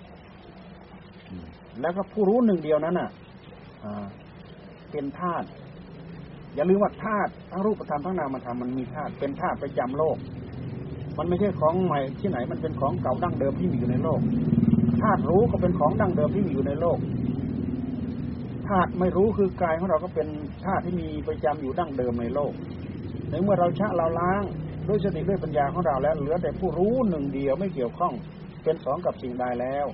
[1.81, 3.11] แล้วก็ผู้รู้หนึ่งเดียวนั้นน่ะ
[4.91, 5.47] เป็นธาตุ
[6.55, 10.17] อย่าลืมว่าธาตุทั้งรูปธรรมทั้งนามธรรมมันมีธาตุเป็นธาตุประจำโลก
[11.19, 14.21] มันไม่ใช่ของใหม่ที่ไหนมันเป็นของเก่าดั้งเดิมที่มีอยู่ในโลก
[15.03, 16.99] ธาตุรู้ก็เป็นของดั้งเดิมที่มีอยู่ในโลก
[18.69, 20.29] ธาตุไม่รู้คือกายของเราก็เป็น
[20.65, 22.53] ธาตุที่มีประจำอยู่ดั้งเดิมในโลก
[23.31, 24.43] ในเมื่อเราชะเราล้าง
[24.89, 28.13] ด้วยสติด้วยปัญญาของเราแล้ว เหลือแต่ผู้รู้หนึ่งเดียวไม่เกี่ยวข้อง
[28.65, 29.87] เป็นสองกับสิ่งใดแล้ว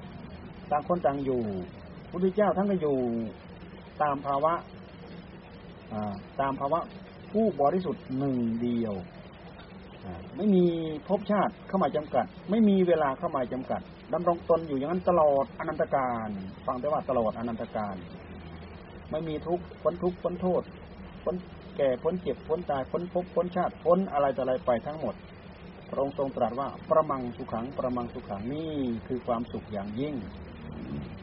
[0.70, 1.42] ต่างคนต่างอยู่
[2.10, 2.96] พุทธเจ้าท่านก็อยู่
[4.02, 4.54] ตามภาวะ
[6.40, 6.80] ตามภาวะ
[7.32, 8.94] ผู้บริสุทธิ์หนึ่งเดียว
[10.36, 10.64] ไม่มี
[11.08, 13.80] ภพชาติเข้ามาจำกัด ไม่มีเวลาเข้ามาจำกัด
[14.12, 16.28] ดำรงตนอยู่อย่างนั้นตลอดอนันตการ
[16.66, 17.96] ฟังได้ว่าตลอดอนันตการ
[19.10, 20.62] ไม่มีทุกข์พ้นทุกข์พ้นโทษ
[21.24, 21.34] พ้น
[21.76, 25.14] แก่พ้นเจ็บพ้นตายพ้นภพพ้นชาติพ้นอะไรต่ออะไรไปทั้งหมด
[25.88, 28.72] พระองค์ทรงตรัสว่าประมังสุขังประมังสุขังนี่
[29.06, 30.14] คือความสุขอย่างยิ่ง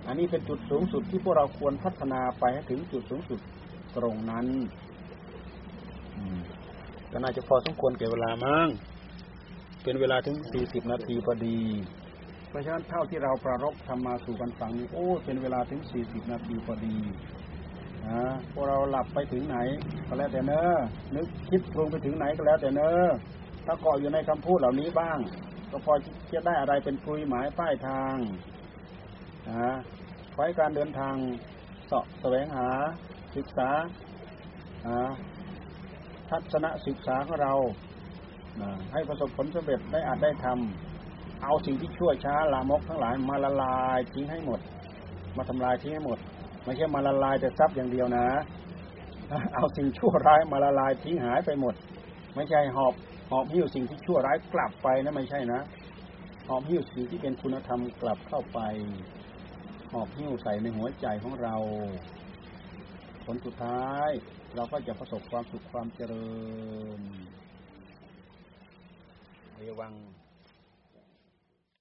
[0.07, 3.39] อันนี้เป็นจุดสูงสุดที่พวกเราควรพัฒนาไปให้ถึงจุดสูงสุด
[3.97, 4.47] ตรงนั้น
[6.17, 6.39] อืม
[7.11, 8.67] ก็น่าจะพอสมควรแก่เวลามั้ง
[9.83, 11.59] เป็นเวลาถึงสี่สิบนาทีพอดี
[12.49, 17.30] เพราะฉะนั้นเท่าที่เราประรบทำมาสู่กันฟังนี้โอ้เป็นเวลาถึงสี่สิบนาทีพอดีนะ
[18.53, 19.57] พวกเราหลับไปถึงไหน
[20.07, 20.61] ก็แล้วแต่เนอ
[21.15, 23.07] นึกคิดปรุงไปถึงไหนก็แล้วแต่เนอ
[23.65, 25.19] ถ้าเกาะอยู่ในคำพูดเหล่านี้บ้าง
[25.71, 25.93] ก็พอ
[26.33, 28.15] จะได้อะไรเป็นคุยหมายป้ายทาง
[29.49, 29.73] นะ
[30.33, 31.15] ขอให้การเดินทาง
[31.87, 32.69] เสาะแสวงหา
[33.35, 33.69] ศึกษา
[36.29, 37.53] ทัศนศึกษาของเรา
[38.61, 44.59] นะให้ประสบผลสำเร็จได้อาจได้ทำเอาสิ่งที่ชั่วช้าลามกทั้งหลายมาละลายทิ้งให้หมด
[45.37, 46.19] มาทำลายทิ้งให้หมด
[46.63, 48.27] ไม่ใช่มาละลายแต่ทรัพย์อย่างเดียวนะ
[49.53, 51.75] เอาสิ่งชั่วร้ายมาละลายทิ้งหายไปหมด
[52.35, 52.93] ไม่ใช่หอบ
[53.31, 55.61] หอบหิ้วสิ่งที่ชั่วร้ายกลับไปนะไม่ใช่นะ
[56.47, 58.59] หอบหิ้วสิ่งที่เป็นคุณธรรมกลับเข้าไป
[59.91, 61.55] หอบหิ้วใส่ในหัวใจของเรา
[63.25, 64.09] ผลสุดท้าย
[64.55, 66.29] เราก็จะประสบความสุขความเจริ
[66.99, 67.01] ญ
[69.55, 69.93] เอวัง